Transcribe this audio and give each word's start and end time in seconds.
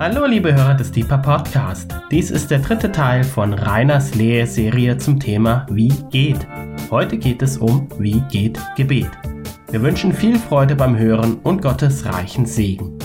Hallo 0.00 0.26
liebe 0.26 0.54
Hörer 0.54 0.76
des 0.76 0.92
Deeper 0.92 1.18
Podcast. 1.18 1.92
Dies 2.12 2.30
ist 2.30 2.52
der 2.52 2.60
dritte 2.60 2.92
Teil 2.92 3.24
von 3.24 3.52
Rainers 3.52 4.14
Lehrserie 4.14 4.96
zum 4.96 5.18
Thema 5.18 5.66
Wie 5.70 5.92
geht. 6.10 6.38
Heute 6.88 7.18
geht 7.18 7.42
es 7.42 7.58
um 7.58 7.88
Wie 7.98 8.20
geht 8.30 8.60
Gebet. 8.76 9.10
Wir 9.72 9.82
wünschen 9.82 10.12
viel 10.12 10.38
Freude 10.38 10.76
beim 10.76 10.96
Hören 10.96 11.40
und 11.42 11.62
Gottes 11.62 12.06
reichen 12.06 12.46
Segen. 12.46 12.96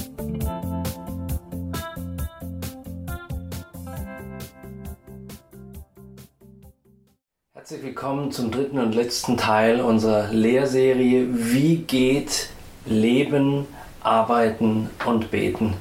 Herzlich 7.56 7.82
willkommen 7.82 8.32
zum 8.32 8.52
dritten 8.52 8.78
und 8.78 8.94
letzten 8.94 9.36
Teil 9.36 9.82
unserer 9.82 10.32
Lehrserie 10.32 11.28
Wie 11.32 11.78
geht 11.78 12.52
Leben, 12.86 13.66
Arbeiten 14.04 14.92
und 15.08 15.32
Beten. 15.32 15.74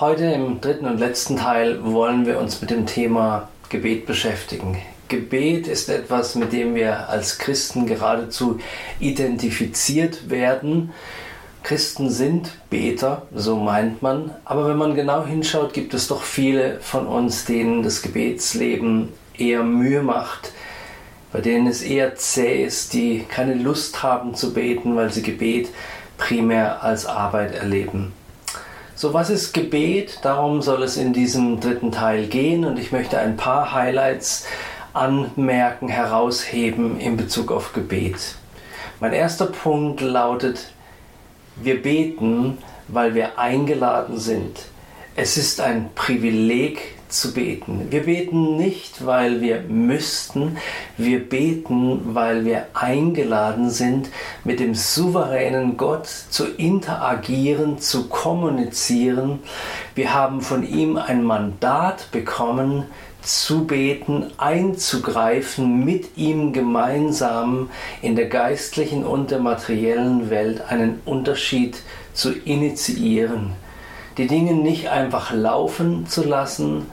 Heute 0.00 0.26
im 0.26 0.60
dritten 0.60 0.86
und 0.86 1.00
letzten 1.00 1.38
Teil 1.38 1.82
wollen 1.82 2.24
wir 2.24 2.38
uns 2.38 2.60
mit 2.60 2.70
dem 2.70 2.86
Thema 2.86 3.48
Gebet 3.68 4.06
beschäftigen. 4.06 4.78
Gebet 5.08 5.66
ist 5.66 5.88
etwas, 5.88 6.36
mit 6.36 6.52
dem 6.52 6.76
wir 6.76 7.08
als 7.08 7.38
Christen 7.38 7.84
geradezu 7.84 8.60
identifiziert 9.00 10.30
werden. 10.30 10.92
Christen 11.64 12.10
sind 12.10 12.52
Beter, 12.70 13.22
so 13.34 13.56
meint 13.56 14.00
man, 14.00 14.30
aber 14.44 14.68
wenn 14.68 14.76
man 14.76 14.94
genau 14.94 15.26
hinschaut, 15.26 15.72
gibt 15.72 15.92
es 15.94 16.06
doch 16.06 16.22
viele 16.22 16.78
von 16.78 17.08
uns, 17.08 17.44
denen 17.44 17.82
das 17.82 18.00
Gebetsleben 18.00 19.08
eher 19.36 19.64
Mühe 19.64 20.04
macht, 20.04 20.52
bei 21.32 21.40
denen 21.40 21.66
es 21.66 21.82
eher 21.82 22.14
zäh 22.14 22.62
ist, 22.62 22.92
die 22.92 23.24
keine 23.28 23.54
Lust 23.54 24.00
haben 24.04 24.36
zu 24.36 24.54
beten, 24.54 24.94
weil 24.94 25.10
sie 25.12 25.22
Gebet 25.22 25.70
primär 26.18 26.84
als 26.84 27.04
Arbeit 27.04 27.56
erleben. 27.56 28.12
So, 29.00 29.14
was 29.14 29.30
ist 29.30 29.54
Gebet? 29.54 30.18
Darum 30.22 30.60
soll 30.60 30.82
es 30.82 30.96
in 30.96 31.12
diesem 31.12 31.60
dritten 31.60 31.92
Teil 31.92 32.26
gehen 32.26 32.64
und 32.64 32.80
ich 32.80 32.90
möchte 32.90 33.16
ein 33.16 33.36
paar 33.36 33.72
Highlights 33.72 34.44
anmerken, 34.92 35.86
herausheben 35.86 36.98
in 36.98 37.16
Bezug 37.16 37.52
auf 37.52 37.72
Gebet. 37.72 38.34
Mein 38.98 39.12
erster 39.12 39.46
Punkt 39.46 40.00
lautet, 40.00 40.72
wir 41.54 41.80
beten, 41.80 42.58
weil 42.88 43.14
wir 43.14 43.38
eingeladen 43.38 44.18
sind. 44.18 44.62
Es 45.14 45.36
ist 45.36 45.60
ein 45.60 45.90
Privileg, 45.94 46.97
zu 47.08 47.32
beten. 47.32 47.88
Wir 47.90 48.04
beten 48.04 48.56
nicht, 48.56 49.04
weil 49.06 49.40
wir 49.40 49.62
müssten, 49.62 50.56
wir 50.96 51.26
beten, 51.28 52.14
weil 52.14 52.44
wir 52.44 52.66
eingeladen 52.74 53.70
sind, 53.70 54.08
mit 54.44 54.60
dem 54.60 54.74
souveränen 54.74 55.76
Gott 55.76 56.06
zu 56.06 56.46
interagieren, 56.46 57.78
zu 57.78 58.08
kommunizieren. 58.08 59.40
Wir 59.94 60.14
haben 60.14 60.40
von 60.40 60.66
ihm 60.66 60.96
ein 60.96 61.22
Mandat 61.24 62.10
bekommen, 62.10 62.84
zu 63.22 63.66
beten, 63.66 64.30
einzugreifen, 64.38 65.84
mit 65.84 66.16
ihm 66.16 66.52
gemeinsam 66.52 67.68
in 68.00 68.16
der 68.16 68.26
geistlichen 68.26 69.04
und 69.04 69.30
der 69.30 69.40
materiellen 69.40 70.30
Welt 70.30 70.62
einen 70.70 71.00
Unterschied 71.04 71.76
zu 72.14 72.32
initiieren 72.32 73.52
die 74.18 74.26
Dinge 74.26 74.52
nicht 74.52 74.88
einfach 74.88 75.32
laufen 75.32 76.06
zu 76.06 76.24
lassen, 76.24 76.86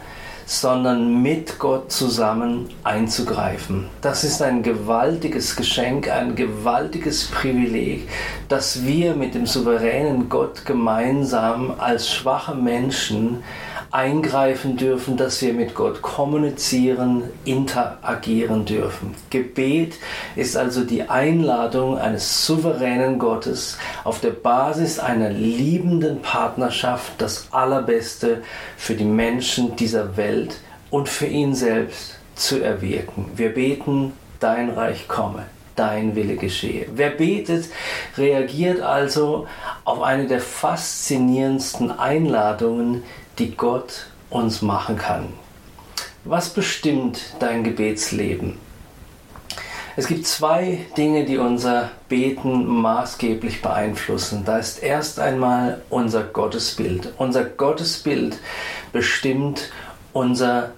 sondern 0.46 1.24
mit 1.24 1.58
Gott 1.58 1.92
zusammen 1.92 2.70
einzugreifen. 2.84 3.88
Das 4.02 4.24
ist 4.24 4.44
ein 4.44 4.62
gewaltiges 4.62 5.56
Geschenk, 5.56 6.08
ein 6.10 6.36
gewaltiges 6.36 7.26
Privileg, 7.26 8.08
dass 8.48 8.86
wir 8.86 9.16
mit 9.16 9.34
dem 9.34 9.48
souveränen 9.48 10.30
Gott 10.30 10.64
gemeinsam 10.66 11.74
als 11.80 12.12
schwache 12.12 12.54
Menschen 12.54 13.44
eingreifen 13.92 14.78
dürfen, 14.78 15.18
dass 15.18 15.42
wir 15.42 15.54
mit 15.54 15.76
Gott 15.76 16.02
kommunizieren, 16.02 17.24
interagieren 17.46 18.66
dürfen. 18.66 19.16
Gebet 19.30 19.96
ist 20.36 20.58
also 20.58 20.84
die 20.84 21.10
Einladung 21.10 21.98
eines 21.98 22.46
souveränen 22.46 23.20
Gottes 23.20 23.78
auf 24.04 24.20
der 24.20 24.32
Basis 24.32 25.00
einer 25.00 25.30
liebenden 25.30 26.22
Partnerschaft, 26.22 27.14
das 27.20 27.48
Allerbeste 27.52 28.44
für 28.78 28.96
die 28.96 29.06
Menschen 29.06 29.76
dieser 29.76 30.18
Welt 30.18 30.58
und 30.90 31.10
für 31.10 31.28
ihn 31.28 31.56
selbst 31.56 32.16
zu 32.36 32.62
erwirken. 32.62 33.32
Wir 33.36 33.54
beten, 33.54 34.14
dein 34.40 34.70
Reich 34.70 35.08
komme 35.08 35.46
dein 35.76 36.16
Wille 36.16 36.36
geschehe. 36.36 36.88
Wer 36.94 37.10
betet, 37.10 37.66
reagiert 38.18 38.82
also 38.82 39.48
auf 39.84 40.02
eine 40.02 40.28
der 40.28 40.42
faszinierendsten 40.42 41.92
Einladungen, 41.92 43.04
die 43.40 43.56
Gott 43.56 44.08
uns 44.30 44.62
machen 44.62 44.98
kann. 44.98 45.34
Was 46.24 46.50
bestimmt 46.50 47.36
dein 47.40 47.64
Gebetsleben? 47.64 48.58
Es 49.98 50.08
gibt 50.08 50.28
zwei 50.28 50.80
Dinge, 50.98 51.24
die 51.24 51.38
unser 51.38 51.92
Beten 52.10 52.66
maßgeblich 52.66 53.62
beeinflussen. 53.62 54.44
Da 54.44 54.58
ist 54.58 54.84
erst 54.84 55.20
einmal 55.20 55.82
unser 55.90 56.24
Gottesbild. 56.24 57.14
Unser 57.18 57.46
Gottesbild 57.46 58.38
bestimmt 58.92 59.72
unser 60.12 60.72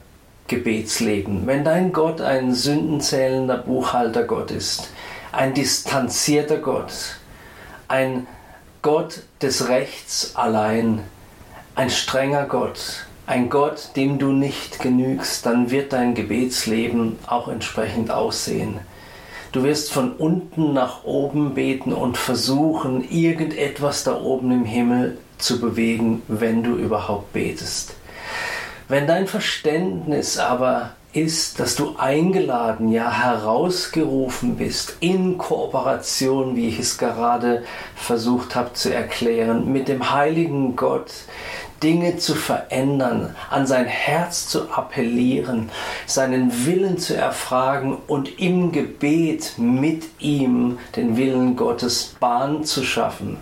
Gebetsleben. 0.47 1.45
Wenn 1.45 1.63
dein 1.63 1.91
Gott 1.91 2.21
ein 2.21 2.53
sündenzählender 2.53 3.57
Buchhalter 3.57 4.23
Gott 4.23 4.51
ist, 4.51 4.89
ein 5.31 5.53
distanzierter 5.53 6.57
Gott, 6.57 6.93
ein 7.87 8.27
Gott 8.81 9.23
des 9.41 9.67
Rechts 9.67 10.35
allein, 10.35 11.01
ein 11.75 11.89
strenger 11.89 12.45
Gott, 12.45 13.05
ein 13.25 13.49
Gott, 13.49 13.89
dem 13.95 14.19
du 14.19 14.31
nicht 14.31 14.79
genügst, 14.79 15.45
dann 15.45 15.69
wird 15.69 15.91
dein 15.91 16.15
Gebetsleben 16.15 17.19
auch 17.27 17.49
entsprechend 17.49 18.09
aussehen. 18.09 18.79
Du 19.51 19.63
wirst 19.63 19.91
von 19.91 20.13
unten 20.13 20.73
nach 20.73 21.03
oben 21.03 21.53
beten 21.53 21.91
und 21.91 22.17
versuchen, 22.17 23.09
irgendetwas 23.09 24.03
da 24.03 24.19
oben 24.21 24.51
im 24.51 24.65
Himmel 24.65 25.17
zu 25.37 25.59
bewegen, 25.59 26.21
wenn 26.27 26.63
du 26.63 26.75
überhaupt 26.75 27.33
betest. 27.33 27.95
Wenn 28.89 29.05
dein 29.05 29.27
Verständnis 29.27 30.37
aber 30.37 30.91
ist, 31.11 31.59
dass 31.59 31.75
du 31.75 31.95
eingeladen, 31.97 32.89
ja 32.89 33.11
herausgerufen 33.11 34.55
bist, 34.55 34.95
in 35.01 35.37
Kooperation, 35.37 36.55
wie 36.55 36.69
ich 36.69 36.79
es 36.79 36.97
gerade 36.97 37.63
versucht 37.95 38.55
habe 38.55 38.73
zu 38.73 38.93
erklären, 38.93 39.73
mit 39.73 39.89
dem 39.89 40.13
heiligen 40.13 40.77
Gott, 40.77 41.11
Dinge 41.83 42.17
zu 42.17 42.33
verändern, 42.33 43.35
an 43.49 43.67
sein 43.67 43.85
Herz 43.85 44.47
zu 44.47 44.71
appellieren, 44.71 45.69
seinen 46.05 46.65
Willen 46.65 46.97
zu 46.97 47.15
erfragen 47.15 47.97
und 48.07 48.39
im 48.39 48.71
Gebet 48.71 49.53
mit 49.57 50.05
ihm 50.19 50.79
den 50.95 51.17
Willen 51.17 51.57
Gottes 51.57 52.15
Bahn 52.19 52.63
zu 52.63 52.83
schaffen 52.83 53.37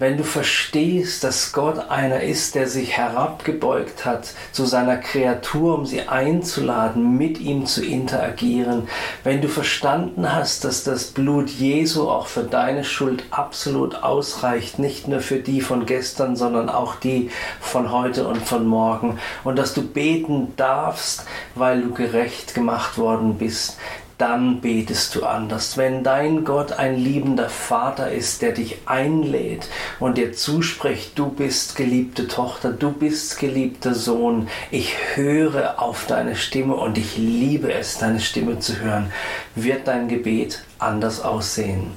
wenn 0.00 0.16
du 0.16 0.24
verstehst, 0.24 1.22
dass 1.24 1.52
Gott 1.52 1.90
einer 1.90 2.22
ist, 2.22 2.54
der 2.54 2.66
sich 2.66 2.96
herabgebeugt 2.96 4.06
hat 4.06 4.32
zu 4.50 4.64
seiner 4.64 4.96
Kreatur, 4.96 5.74
um 5.74 5.84
sie 5.84 6.08
einzuladen, 6.08 7.18
mit 7.18 7.38
ihm 7.38 7.66
zu 7.66 7.84
interagieren, 7.84 8.88
wenn 9.24 9.42
du 9.42 9.48
verstanden 9.48 10.32
hast, 10.32 10.64
dass 10.64 10.84
das 10.84 11.08
Blut 11.08 11.50
Jesu 11.50 12.08
auch 12.08 12.28
für 12.28 12.44
deine 12.44 12.82
Schuld 12.82 13.24
absolut 13.30 14.02
ausreicht, 14.02 14.78
nicht 14.78 15.06
nur 15.06 15.20
für 15.20 15.38
die 15.38 15.60
von 15.60 15.84
gestern, 15.84 16.34
sondern 16.34 16.70
auch 16.70 16.94
die 16.94 17.30
von 17.60 17.92
heute 17.92 18.26
und 18.26 18.42
von 18.42 18.66
morgen, 18.66 19.18
und 19.44 19.58
dass 19.58 19.74
du 19.74 19.82
beten 19.82 20.54
darfst, 20.56 21.26
weil 21.54 21.82
du 21.82 21.92
gerecht 21.92 22.54
gemacht 22.54 22.96
worden 22.96 23.36
bist, 23.36 23.76
dann 24.20 24.60
betest 24.60 25.14
du 25.14 25.24
anders. 25.24 25.76
Wenn 25.76 26.04
dein 26.04 26.44
Gott 26.44 26.72
ein 26.72 26.96
liebender 26.96 27.48
Vater 27.48 28.10
ist, 28.10 28.42
der 28.42 28.52
dich 28.52 28.78
einlädt 28.86 29.68
und 29.98 30.18
dir 30.18 30.32
zuspricht, 30.32 31.18
du 31.18 31.30
bist 31.30 31.76
geliebte 31.76 32.28
Tochter, 32.28 32.70
du 32.70 32.92
bist 32.92 33.38
geliebter 33.38 33.94
Sohn, 33.94 34.48
ich 34.70 34.94
höre 35.14 35.80
auf 35.80 36.06
deine 36.06 36.36
Stimme 36.36 36.74
und 36.74 36.98
ich 36.98 37.16
liebe 37.16 37.72
es, 37.72 37.98
deine 37.98 38.20
Stimme 38.20 38.58
zu 38.58 38.78
hören, 38.80 39.10
wird 39.54 39.88
dein 39.88 40.08
Gebet 40.08 40.64
anders 40.78 41.22
aussehen. 41.22 41.92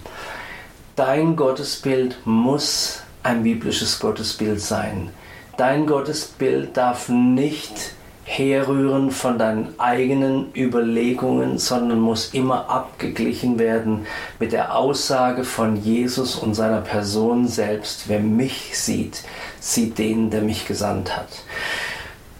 Dein 0.96 1.36
Gottesbild 1.36 2.20
muss 2.24 3.02
ein 3.24 3.44
biblisches 3.44 4.00
Gottesbild 4.00 4.62
sein. 4.62 5.10
Dein 5.58 5.86
Gottesbild 5.88 6.78
darf 6.78 7.10
nicht 7.10 7.94
herrühren 8.25 9.12
von 9.12 9.38
deinen 9.38 9.78
eigenen 9.80 10.48
Überlegungen, 10.56 11.58
sondern 11.58 12.00
muss 12.00 12.34
immer 12.34 12.70
abgeglichen 12.70 13.60
werden 13.60 14.06
mit 14.40 14.54
der 14.54 14.75
Aussage 14.75 15.44
von 15.44 15.75
Jesus 15.75 16.36
und 16.36 16.54
seiner 16.54 16.81
Person 16.81 17.48
selbst. 17.48 18.08
Wer 18.08 18.20
mich 18.20 18.78
sieht, 18.78 19.24
sieht 19.60 19.98
den, 19.98 20.30
der 20.30 20.42
mich 20.42 20.66
gesandt 20.66 21.16
hat. 21.16 21.30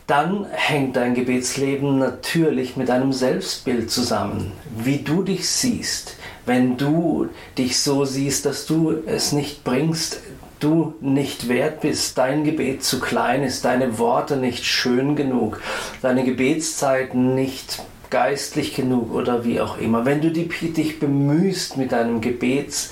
Dann 0.08 0.46
hängt 0.52 0.98
dein 0.98 1.16
Gebetsleben 1.16 1.98
natürlich 1.98 2.76
mit 2.76 2.90
deinem 2.90 3.14
Selbstbild 3.14 3.90
zusammen, 3.90 4.52
wie 4.76 5.00
du 5.00 5.24
dich 5.24 5.50
siehst. 5.50 6.18
Wenn 6.46 6.76
du 6.76 7.30
dich 7.58 7.80
so 7.80 8.04
siehst, 8.04 8.46
dass 8.46 8.66
du 8.66 9.02
es 9.06 9.32
nicht 9.32 9.64
bringst, 9.64 10.20
du 10.64 10.94
nicht 11.02 11.50
wert 11.50 11.82
bist, 11.82 12.18
dein 12.18 12.44
Gebet 12.44 12.84
zu 12.84 13.00
klein 13.00 13.44
ist, 13.44 13.66
deine 13.66 14.00
Worte 14.00 14.38
nicht 14.38 14.66
schön 14.66 15.16
genug, 15.16 15.62
deine 16.02 16.24
Gebetszeiten 16.24 17.36
nicht 17.36 17.82
geistlich 18.10 18.76
genug 18.76 19.14
oder 19.14 19.44
wie 19.44 19.60
auch 19.60 19.78
immer. 19.78 20.06
Wenn 20.06 20.22
du 20.22 20.32
dich 20.32 21.00
bemühst 21.00 21.78
mit 21.78 21.92
deinem 21.92 22.22
Gebets, 22.22 22.92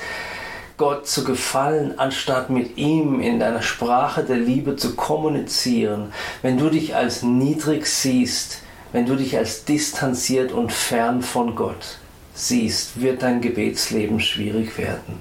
Gott 0.78 1.08
zu 1.08 1.24
gefallen, 1.24 2.00
anstatt 2.00 2.50
mit 2.50 2.78
ihm 2.78 3.20
in 3.20 3.40
deiner 3.40 3.62
Sprache 3.62 4.24
der 4.24 4.38
Liebe 4.38 4.76
zu 4.76 4.96
kommunizieren, 4.96 6.12
wenn 6.42 6.58
du 6.58 6.70
dich 6.70 6.96
als 6.96 7.22
niedrig 7.22 7.86
siehst, 7.86 8.64
wenn 8.92 9.06
du 9.06 9.16
dich 9.16 9.38
als 9.38 9.64
distanziert 9.64 10.52
und 10.52 10.72
fern 10.72 11.22
von 11.22 11.56
Gott 11.56 12.00
siehst, 12.34 13.00
wird 13.00 13.22
dein 13.22 13.42
Gebetsleben 13.42 14.20
schwierig 14.20 14.78
werden. 14.80 15.20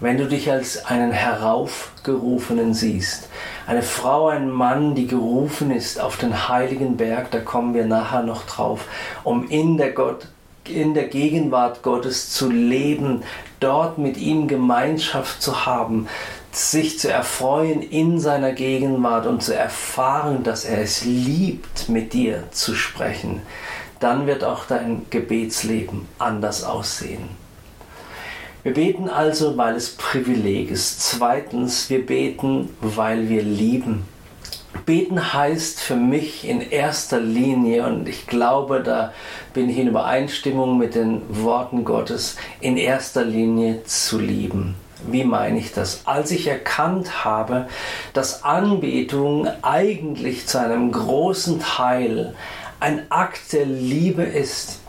Wenn 0.00 0.18
du 0.18 0.26
dich 0.26 0.50
als 0.50 0.84
einen 0.86 1.12
Heraufgerufenen 1.12 2.74
siehst, 2.74 3.28
eine 3.66 3.82
Frau, 3.82 4.28
ein 4.28 4.50
Mann, 4.50 4.94
die 4.94 5.06
gerufen 5.06 5.70
ist 5.70 6.00
auf 6.00 6.16
den 6.16 6.48
heiligen 6.48 6.96
Berg, 6.96 7.30
da 7.30 7.38
kommen 7.38 7.74
wir 7.74 7.86
nachher 7.86 8.22
noch 8.24 8.44
drauf, 8.44 8.86
um 9.22 9.48
in 9.48 9.76
der 9.76 9.92
Gott 9.92 10.26
in 10.68 10.94
der 10.94 11.08
Gegenwart 11.08 11.82
Gottes 11.82 12.30
zu 12.30 12.50
leben, 12.50 13.22
dort 13.60 13.98
mit 13.98 14.16
ihm 14.16 14.48
Gemeinschaft 14.48 15.42
zu 15.42 15.66
haben, 15.66 16.08
sich 16.52 16.98
zu 16.98 17.10
erfreuen 17.10 17.82
in 17.82 18.18
seiner 18.18 18.52
Gegenwart 18.52 19.26
und 19.26 19.42
zu 19.42 19.54
erfahren, 19.54 20.42
dass 20.42 20.64
er 20.64 20.80
es 20.80 21.04
liebt, 21.04 21.88
mit 21.88 22.12
dir 22.12 22.44
zu 22.50 22.74
sprechen, 22.74 23.42
dann 24.00 24.26
wird 24.26 24.42
auch 24.42 24.64
dein 24.64 25.06
Gebetsleben 25.10 26.08
anders 26.18 26.64
aussehen. 26.64 27.28
Wir 28.64 28.72
beten 28.72 29.10
also, 29.10 29.58
weil 29.58 29.74
es 29.76 29.90
Privileg 29.90 30.70
ist. 30.70 31.02
Zweitens, 31.02 31.90
wir 31.90 32.04
beten, 32.06 32.70
weil 32.80 33.28
wir 33.28 33.42
lieben. 33.42 34.04
Beten 34.86 35.34
heißt 35.34 35.80
für 35.80 35.96
mich 35.96 36.48
in 36.48 36.62
erster 36.62 37.20
Linie, 37.20 37.86
und 37.86 38.08
ich 38.08 38.26
glaube, 38.26 38.82
da 38.82 39.12
bin 39.52 39.68
ich 39.68 39.76
in 39.76 39.88
Übereinstimmung 39.88 40.78
mit 40.78 40.94
den 40.94 41.20
Worten 41.28 41.84
Gottes, 41.84 42.36
in 42.60 42.78
erster 42.78 43.22
Linie 43.22 43.84
zu 43.84 44.18
lieben. 44.18 44.76
Wie 45.06 45.24
meine 45.24 45.58
ich 45.58 45.72
das? 45.72 46.00
Als 46.06 46.30
ich 46.30 46.46
erkannt 46.46 47.22
habe, 47.22 47.66
dass 48.14 48.44
Anbetung 48.44 49.46
eigentlich 49.60 50.46
zu 50.46 50.58
einem 50.58 50.90
großen 50.90 51.60
Teil 51.60 52.34
ein 52.80 53.02
Akt 53.10 53.52
der 53.52 53.66
Liebe 53.66 54.22
ist, 54.22 54.80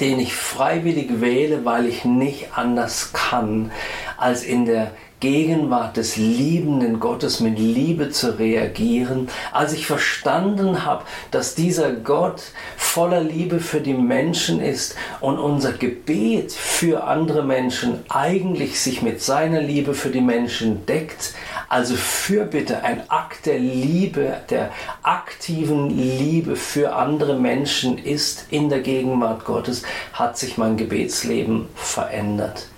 den 0.00 0.18
ich 0.18 0.34
freiwillig 0.34 1.20
wähle, 1.20 1.64
weil 1.64 1.86
ich 1.86 2.04
nicht 2.04 2.56
anders 2.56 3.12
kann, 3.12 3.70
als 4.16 4.42
in 4.42 4.66
der 4.66 4.92
Gegenwart 5.20 5.96
des 5.96 6.16
liebenden 6.16 7.00
Gottes 7.00 7.40
mit 7.40 7.58
Liebe 7.58 8.10
zu 8.10 8.38
reagieren, 8.38 9.28
als 9.52 9.72
ich 9.72 9.86
verstanden 9.86 10.84
habe, 10.84 11.04
dass 11.30 11.54
dieser 11.54 11.92
Gott 11.92 12.42
voller 12.76 13.20
Liebe 13.20 13.60
für 13.60 13.80
die 13.80 13.94
Menschen 13.94 14.60
ist 14.60 14.94
und 15.20 15.38
unser 15.38 15.72
Gebet 15.72 16.52
für 16.52 17.04
andere 17.04 17.42
Menschen 17.42 18.04
eigentlich 18.08 18.78
sich 18.80 19.00
mit 19.00 19.22
seiner 19.22 19.60
Liebe 19.62 19.94
für 19.94 20.10
die 20.10 20.20
Menschen 20.20 20.84
deckt, 20.84 21.34
also 21.68 21.96
Fürbitte, 21.96 22.84
ein 22.84 23.08
Akt 23.08 23.46
der 23.46 23.58
Liebe, 23.58 24.36
der 24.50 24.70
aktiven 25.02 25.90
Liebe 25.90 26.56
für 26.56 26.94
andere 26.94 27.38
Menschen 27.38 27.98
ist 27.98 28.46
in 28.50 28.68
der 28.68 28.80
Gegenwart 28.80 29.44
Gottes, 29.44 29.82
hat 30.12 30.38
sich 30.38 30.58
mein 30.58 30.76
Gebetsleben 30.76 31.68
verändert. 31.74 32.68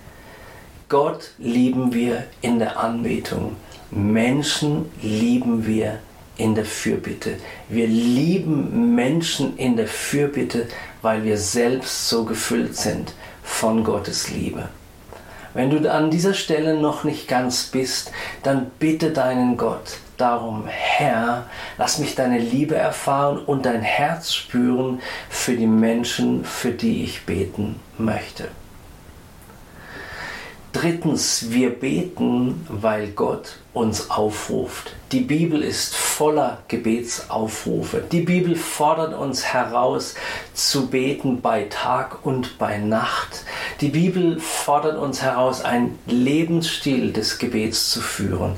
Gott 0.89 1.33
lieben 1.37 1.93
wir 1.93 2.25
in 2.41 2.59
der 2.59 2.79
Anbetung. 2.79 3.57
Menschen 3.91 4.91
lieben 5.03 5.67
wir 5.67 5.99
in 6.39 6.55
der 6.55 6.65
Fürbitte. 6.65 7.37
Wir 7.69 7.87
lieben 7.87 8.95
Menschen 8.95 9.59
in 9.59 9.77
der 9.77 9.87
Fürbitte, 9.87 10.67
weil 11.03 11.25
wir 11.25 11.37
selbst 11.37 12.09
so 12.09 12.25
gefüllt 12.25 12.75
sind 12.75 13.13
von 13.43 13.85
Gottes 13.85 14.31
Liebe. 14.31 14.71
Wenn 15.53 15.69
du 15.69 15.93
an 15.93 16.11
dieser 16.11 16.33
Stelle 16.33 16.81
noch 16.81 17.05
nicht 17.05 17.29
ganz 17.29 17.65
bist, 17.65 18.11
dann 18.43 18.71
bitte 18.79 19.11
deinen 19.11 19.59
Gott 19.59 19.99
darum, 20.17 20.65
Herr, 20.69 21.45
lass 21.77 21.99
mich 21.99 22.15
deine 22.15 22.39
Liebe 22.39 22.77
erfahren 22.77 23.39
und 23.39 23.67
dein 23.67 23.83
Herz 23.83 24.33
spüren 24.33 25.03
für 25.29 25.55
die 25.55 25.67
Menschen, 25.67 26.47
für 26.47 26.71
die 26.71 27.05
ich 27.05 27.27
beten 27.27 27.79
möchte. 27.99 28.49
Drittens, 30.73 31.47
wir 31.51 31.71
beten, 31.71 32.67
weil 32.69 33.09
Gott 33.09 33.57
uns 33.73 34.11
aufruft. 34.11 34.95
Die 35.13 35.21
Bibel 35.21 35.63
ist 35.63 35.97
voller 35.97 36.59
Gebetsaufrufe. 36.69 38.03
Die 38.13 38.21
Bibel 38.21 38.55
fordert 38.55 39.15
uns 39.19 39.47
heraus 39.47 40.15
zu 40.53 40.89
beten 40.89 41.41
bei 41.41 41.65
Tag 41.71 42.27
und 42.27 42.59
bei 42.59 42.77
Nacht. 42.77 43.45
Die 43.81 43.89
Bibel 43.89 44.39
fordert 44.41 44.99
uns 44.99 45.23
heraus, 45.23 45.65
einen 45.65 45.99
Lebensstil 46.07 47.13
des 47.13 47.39
Gebets 47.39 47.91
zu 47.91 48.01
führen. 48.03 48.57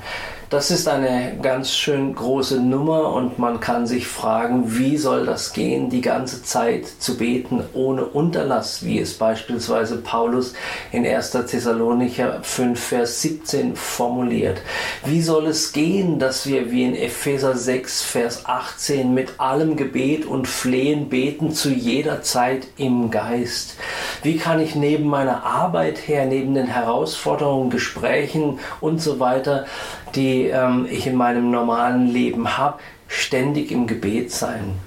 Das 0.51 0.73
ist 0.73 0.89
eine 0.89 1.39
ganz 1.41 1.73
schön 1.73 2.13
große 2.13 2.59
Nummer 2.61 3.13
und 3.13 3.39
man 3.39 3.61
kann 3.61 3.87
sich 3.87 4.09
fragen, 4.09 4.77
wie 4.77 4.97
soll 4.97 5.25
das 5.25 5.53
gehen, 5.53 5.91
die 5.91 6.01
ganze 6.01 6.43
Zeit 6.43 6.89
zu 6.99 7.17
beten 7.17 7.63
ohne 7.73 8.05
Unterlass, 8.05 8.85
wie 8.85 8.99
es 8.99 9.15
beispielsweise 9.15 9.99
Paulus 9.99 10.55
in 10.91 11.07
1. 11.07 11.31
Thessalonicher 11.31 12.41
5, 12.43 12.81
Vers 12.81 13.23
17 13.23 13.77
formuliert. 13.77 14.61
Wie 15.05 15.23
soll 15.23 15.47
es 15.47 15.73
gehen, 15.73 16.19
dass 16.19 16.49
wir 16.49 16.73
wie 16.73 16.83
in 16.83 16.97
Epheser 16.97 17.57
6, 17.57 18.03
Vers 18.03 18.47
18 18.47 19.15
mit 19.15 19.39
allem 19.39 19.77
Gebet 19.77 20.27
und 20.27 20.49
Flehen 20.49 21.09
beten 21.09 21.53
zu 21.53 21.69
jeder 21.69 22.23
Zeit 22.23 22.67
im 22.77 23.13
Geist? 23.13 23.77
Wie 24.25 24.37
kann 24.37 24.59
ich 24.59 24.75
neben 24.75 25.07
meiner 25.07 25.45
Arbeit 25.45 26.09
her, 26.09 26.27
neben 26.27 26.55
den 26.55 26.67
Herausforderungen, 26.67 27.71
Gesprächen 27.71 28.59
und 28.81 29.01
so 29.01 29.21
weiter 29.21 29.67
die 30.15 30.47
ähm, 30.47 30.87
ich 30.91 31.07
in 31.07 31.17
meinem 31.17 31.51
normalen 31.51 32.07
Leben 32.07 32.59
habe, 32.59 32.79
ständig 33.09 33.73
im 33.73 33.87
Gebet 33.87 34.31
sein. 34.31 34.79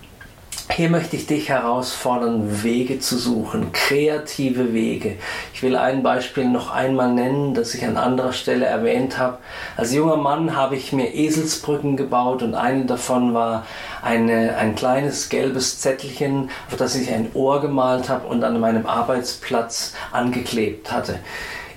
Hier 0.72 0.90
möchte 0.90 1.18
ich 1.18 1.28
dich 1.28 1.50
herausfordern, 1.50 2.64
Wege 2.64 2.98
zu 2.98 3.18
suchen, 3.18 3.72
kreative 3.74 4.74
Wege. 4.74 5.18
Ich 5.54 5.62
will 5.62 5.76
ein 5.76 6.02
Beispiel 6.02 6.46
noch 6.46 6.72
einmal 6.72 7.14
nennen, 7.14 7.54
das 7.54 7.76
ich 7.76 7.86
an 7.86 7.98
anderer 7.98 8.34
Stelle 8.34 8.66
erwähnt 8.66 9.20
habe. 9.20 9.38
Als 9.78 9.94
junger 9.94 10.18
Mann 10.18 10.56
habe 10.56 10.76
ich 10.76 10.94
mir 10.94 11.14
Eselsbrücken 11.14 11.96
gebaut 11.96 12.42
und 12.42 12.56
eine 12.56 12.86
davon 12.86 13.36
war 13.36 13.68
eine, 14.02 14.56
ein 14.58 14.74
kleines 14.74 15.30
gelbes 15.30 15.80
Zettelchen, 15.80 16.50
auf 16.72 16.78
das 16.78 16.96
ich 16.96 17.12
ein 17.12 17.30
Ohr 17.36 17.62
gemalt 17.62 18.10
habe 18.10 18.26
und 18.26 18.44
an 18.44 18.60
meinem 18.60 18.88
Arbeitsplatz 18.88 19.94
angeklebt 20.12 20.92
hatte. 20.92 21.20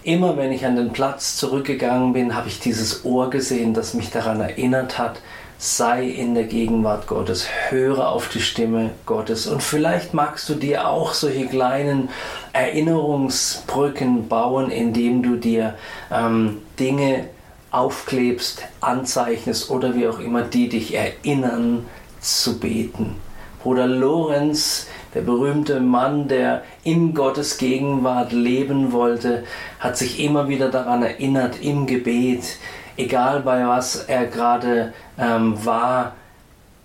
Immer 0.06 0.36
wenn 0.36 0.52
ich 0.52 0.64
an 0.64 0.76
den 0.76 0.92
Platz 0.92 1.36
zurückgegangen 1.36 2.12
bin, 2.12 2.36
habe 2.36 2.46
ich 2.46 2.60
dieses 2.60 3.04
Ohr 3.04 3.28
gesehen, 3.28 3.74
das 3.74 3.92
mich 3.92 4.12
daran 4.12 4.40
erinnert 4.40 4.98
hat, 4.98 5.20
sei 5.58 6.04
in 6.04 6.36
der 6.36 6.44
Gegenwart 6.44 7.08
Gottes, 7.08 7.48
höre 7.70 8.08
auf 8.08 8.28
die 8.28 8.40
Stimme 8.40 8.90
Gottes. 9.04 9.48
Und 9.48 9.64
vielleicht 9.64 10.14
magst 10.14 10.48
du 10.48 10.54
dir 10.54 10.88
auch 10.88 11.12
solche 11.12 11.48
kleinen 11.48 12.08
Erinnerungsbrücken 12.52 14.28
bauen, 14.28 14.70
indem 14.70 15.24
du 15.24 15.34
dir 15.34 15.74
ähm, 16.12 16.58
Dinge 16.78 17.24
aufklebst, 17.72 18.62
anzeichnest 18.80 19.70
oder 19.70 19.96
wie 19.96 20.06
auch 20.06 20.20
immer, 20.20 20.42
die 20.42 20.68
dich 20.68 20.94
erinnern 20.94 21.84
zu 22.20 22.60
beten. 22.60 23.16
Bruder 23.60 23.88
Lorenz 23.88 24.86
der 25.16 25.22
berühmte 25.22 25.80
Mann, 25.80 26.28
der 26.28 26.62
in 26.84 27.14
Gottes 27.14 27.56
Gegenwart 27.56 28.32
leben 28.32 28.92
wollte, 28.92 29.44
hat 29.78 29.96
sich 29.96 30.20
immer 30.20 30.46
wieder 30.50 30.68
daran 30.68 31.02
erinnert 31.02 31.62
im 31.62 31.86
Gebet, 31.86 32.58
egal 32.98 33.40
bei 33.40 33.66
was 33.66 33.96
er 33.96 34.26
gerade 34.26 34.92
ähm, 35.18 35.64
war, 35.64 36.16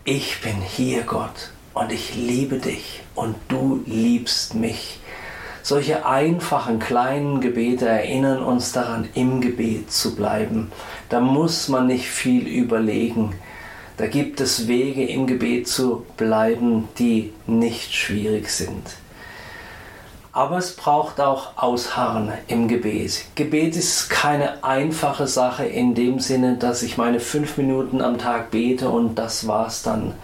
ich 0.06 0.40
bin 0.40 0.56
hier 0.62 1.02
Gott 1.02 1.52
und 1.74 1.92
ich 1.92 2.16
liebe 2.16 2.60
dich 2.60 3.02
und 3.16 3.36
du 3.50 3.84
liebst 3.86 4.56
mich. 4.56 5.02
Solche 5.62 6.06
einfachen 6.06 6.80
kleinen 6.80 7.42
Gebete 7.42 7.86
erinnern 7.86 8.42
uns 8.42 8.72
daran, 8.72 9.10
im 9.14 9.42
Gebet 9.42 9.92
zu 9.92 10.16
bleiben. 10.16 10.72
Da 11.10 11.20
muss 11.20 11.68
man 11.68 11.88
nicht 11.88 12.08
viel 12.08 12.48
überlegen. 12.48 13.34
Da 14.01 14.08
gibt 14.08 14.41
es 14.41 14.67
Wege 14.67 15.05
im 15.05 15.27
Gebet 15.27 15.67
zu 15.67 16.08
bleiben, 16.17 16.89
die 16.98 17.34
nicht 17.46 17.93
schwierig 17.93 18.50
sind. 18.50 18.81
Aber 20.31 20.58
es 20.58 20.75
braucht 20.75 21.22
auch 21.22 21.55
Ausharren 21.55 22.34
im 22.48 22.67
Gebet. 22.67 23.25
Gebet 23.36 23.75
ist 23.75 24.10
keine 24.10 24.63
einfache 24.63 25.27
Sache 25.27 25.65
in 25.65 25.93
dem 25.93 26.20
Sinne, 26.20 26.55
dass 26.55 26.81
ich 26.81 26.98
meine 26.98 27.20
fünf 27.20 27.58
Minuten 27.58 28.01
am 28.01 28.17
Tag 28.17 28.50
bete 28.50 28.89
und 28.89 29.20
das 29.20 29.46
war's 29.46 29.84
dann. 29.84 30.15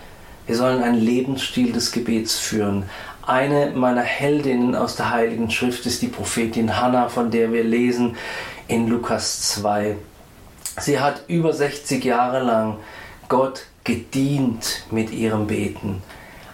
Wir 0.48 0.56
sollen 0.56 0.82
einen 0.82 1.00
Lebensstil 1.00 1.72
des 1.72 1.92
Gebets 1.92 2.40
führen. 2.40 2.90
Eine 3.28 3.74
meiner 3.76 4.02
Heldinnen 4.02 4.74
aus 4.74 4.96
der 4.96 5.12
Heiligen 5.12 5.52
Schrift 5.52 5.86
ist 5.86 6.02
die 6.02 6.08
Prophetin 6.08 6.82
Hannah, 6.82 7.10
von 7.10 7.30
der 7.30 7.54
wir 7.54 7.64
lesen 7.64 8.16
in 8.68 8.88
Lukas 8.88 9.52
2. 9.52 9.98
Sie 10.80 11.00
hat 11.00 11.22
über 11.28 11.54
60 11.54 12.04
Jahre 12.04 12.42
lang 12.42 12.78
Gott 13.30 13.66
gedient 13.84 14.84
mit 14.92 15.12
ihrem 15.12 15.48
Beten. 15.48 16.02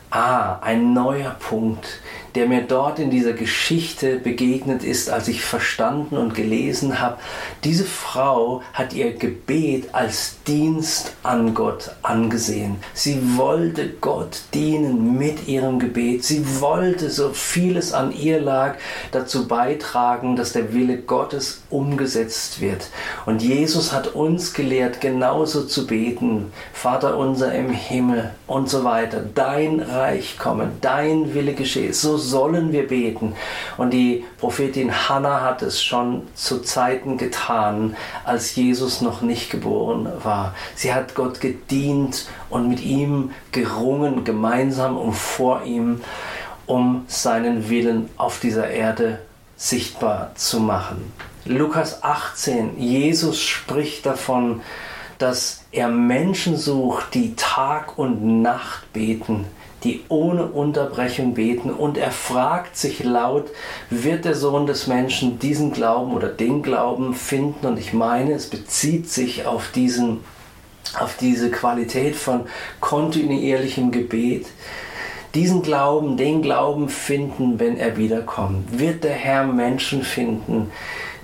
Ah, 0.09 0.59
ein 0.61 0.93
neuer 0.93 1.31
Punkt, 1.31 2.01
der 2.35 2.47
mir 2.47 2.61
dort 2.61 2.99
in 2.99 3.09
dieser 3.09 3.33
Geschichte 3.33 4.17
begegnet 4.17 4.83
ist, 4.83 5.09
als 5.09 5.27
ich 5.27 5.41
verstanden 5.41 6.17
und 6.17 6.33
gelesen 6.33 6.99
habe. 6.99 7.17
Diese 7.63 7.85
Frau 7.85 8.61
hat 8.73 8.93
ihr 8.93 9.13
Gebet 9.13 9.89
als 9.93 10.37
Dienst 10.47 11.13
an 11.23 11.53
Gott 11.53 11.91
angesehen. 12.01 12.77
Sie 12.93 13.37
wollte 13.37 13.89
Gott 14.01 14.41
dienen 14.53 15.17
mit 15.17 15.47
ihrem 15.47 15.79
Gebet. 15.79 16.23
Sie 16.23 16.59
wollte, 16.59 17.09
so 17.09 17.29
vieles 17.33 17.93
an 17.93 18.11
ihr 18.11 18.41
lag, 18.41 18.75
dazu 19.11 19.47
beitragen, 19.47 20.35
dass 20.35 20.53
der 20.53 20.73
Wille 20.73 20.97
Gottes 20.97 21.61
umgesetzt 21.69 22.61
wird. 22.61 22.87
Und 23.25 23.41
Jesus 23.41 23.91
hat 23.91 24.15
uns 24.15 24.53
gelehrt, 24.53 25.01
genauso 25.01 25.63
zu 25.65 25.85
beten. 25.85 26.51
Vater 26.73 27.17
unser 27.17 27.53
im 27.53 27.69
Himmel 27.69 28.31
und 28.47 28.69
so 28.69 28.83
weiter. 28.83 29.23
Dein 29.33 29.79
Reich 29.79 30.37
komme, 30.39 30.71
dein 30.81 31.33
Wille 31.33 31.53
geschehe. 31.53 31.93
So 31.93 32.17
sollen 32.23 32.71
wir 32.71 32.87
beten. 32.87 33.35
Und 33.77 33.91
die 33.91 34.25
Prophetin 34.39 34.91
Hannah 35.09 35.41
hat 35.41 35.61
es 35.61 35.83
schon 35.83 36.23
zu 36.33 36.59
Zeiten 36.61 37.17
getan, 37.17 37.95
als 38.23 38.55
Jesus 38.55 39.01
noch 39.01 39.21
nicht 39.21 39.49
geboren 39.49 40.07
war. 40.23 40.55
Sie 40.75 40.93
hat 40.93 41.15
Gott 41.15 41.41
gedient 41.41 42.27
und 42.49 42.69
mit 42.69 42.81
ihm 42.81 43.31
gerungen, 43.51 44.23
gemeinsam 44.23 44.97
und 44.97 45.13
vor 45.13 45.63
ihm, 45.63 46.01
um 46.65 47.03
seinen 47.07 47.69
Willen 47.69 48.09
auf 48.17 48.39
dieser 48.39 48.69
Erde 48.69 49.19
sichtbar 49.57 50.31
zu 50.35 50.59
machen. 50.59 51.11
Lukas 51.45 52.03
18, 52.03 52.79
Jesus 52.79 53.41
spricht 53.41 54.05
davon, 54.05 54.61
dass 55.23 55.61
er 55.71 55.87
Menschen 55.87 56.57
sucht, 56.57 57.13
die 57.13 57.35
Tag 57.35 57.97
und 57.97 58.41
Nacht 58.41 58.91
beten 58.93 59.45
die 59.83 60.01
ohne 60.07 60.45
Unterbrechung 60.45 61.33
beten 61.33 61.69
und 61.69 61.97
er 61.97 62.11
fragt 62.11 62.77
sich 62.77 63.03
laut, 63.03 63.49
wird 63.89 64.25
der 64.25 64.35
Sohn 64.35 64.65
des 64.65 64.87
Menschen 64.87 65.39
diesen 65.39 65.73
Glauben 65.73 66.13
oder 66.13 66.29
den 66.29 66.61
Glauben 66.63 67.13
finden? 67.13 67.65
Und 67.65 67.77
ich 67.77 67.93
meine, 67.93 68.33
es 68.33 68.49
bezieht 68.49 69.09
sich 69.09 69.45
auf 69.45 69.71
diesen 69.71 70.21
auf 70.99 71.15
diese 71.17 71.49
Qualität 71.49 72.15
von 72.15 72.41
kontinuierlichem 72.79 73.91
Gebet, 73.91 74.45
diesen 75.33 75.63
Glauben, 75.63 76.17
den 76.17 76.41
Glauben 76.41 76.89
finden, 76.89 77.57
wenn 77.59 77.77
er 77.77 77.97
wiederkommt. 77.97 78.79
Wird 78.79 79.03
der 79.03 79.13
Herr 79.13 79.45
Menschen 79.45 80.03
finden, 80.03 80.69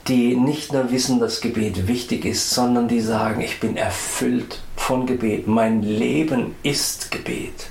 die 0.09 0.35
nicht 0.35 0.73
nur 0.73 0.91
wissen, 0.91 1.19
dass 1.19 1.39
Gebet 1.39 1.87
wichtig 1.87 2.25
ist, 2.25 2.49
sondern 2.49 2.87
die 2.87 2.99
sagen, 2.99 3.41
ich 3.41 3.59
bin 3.59 3.77
erfüllt 3.77 4.59
von 4.75 5.05
Gebet, 5.05 5.47
mein 5.47 5.83
Leben 5.83 6.55
ist 6.63 7.11
Gebet. 7.11 7.67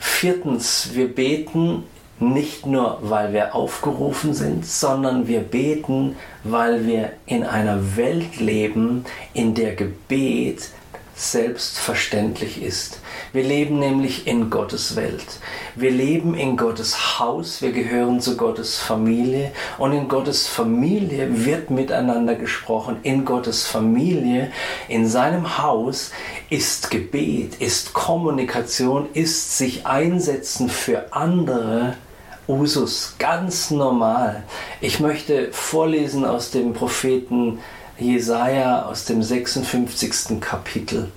Viertens, 0.00 0.90
wir 0.94 1.14
beten 1.14 1.84
nicht 2.18 2.64
nur, 2.64 2.98
weil 3.02 3.34
wir 3.34 3.54
aufgerufen 3.54 4.32
sind, 4.32 4.64
sondern 4.64 5.28
wir 5.28 5.40
beten, 5.40 6.16
weil 6.42 6.86
wir 6.86 7.12
in 7.26 7.44
einer 7.44 7.96
Welt 7.96 8.40
leben, 8.40 9.04
in 9.34 9.54
der 9.54 9.74
Gebet 9.74 10.70
selbstverständlich 11.16 12.62
ist. 12.62 13.00
Wir 13.32 13.42
leben 13.42 13.78
nämlich 13.78 14.26
in 14.26 14.50
Gottes 14.50 14.96
Welt. 14.96 15.40
Wir 15.74 15.90
leben 15.90 16.34
in 16.34 16.58
Gottes 16.58 17.18
Haus, 17.18 17.62
wir 17.62 17.72
gehören 17.72 18.20
zu 18.20 18.36
Gottes 18.36 18.78
Familie 18.78 19.50
und 19.78 19.92
in 19.92 20.08
Gottes 20.08 20.46
Familie 20.46 21.46
wird 21.46 21.70
miteinander 21.70 22.34
gesprochen. 22.34 22.98
In 23.02 23.24
Gottes 23.24 23.66
Familie, 23.66 24.52
in 24.88 25.08
seinem 25.08 25.56
Haus 25.58 26.10
ist 26.50 26.90
Gebet, 26.90 27.56
ist 27.60 27.94
Kommunikation, 27.94 29.08
ist 29.14 29.56
sich 29.56 29.86
einsetzen 29.86 30.68
für 30.68 31.14
andere 31.14 31.94
Usus, 32.46 33.16
ganz 33.18 33.70
normal. 33.70 34.44
Ich 34.82 35.00
möchte 35.00 35.48
vorlesen 35.50 36.26
aus 36.26 36.50
dem 36.50 36.74
Propheten 36.74 37.58
Jesaja 37.98 38.84
aus 38.84 39.06
dem 39.06 39.22
56. 39.22 40.40
Kapitel. 40.40 41.10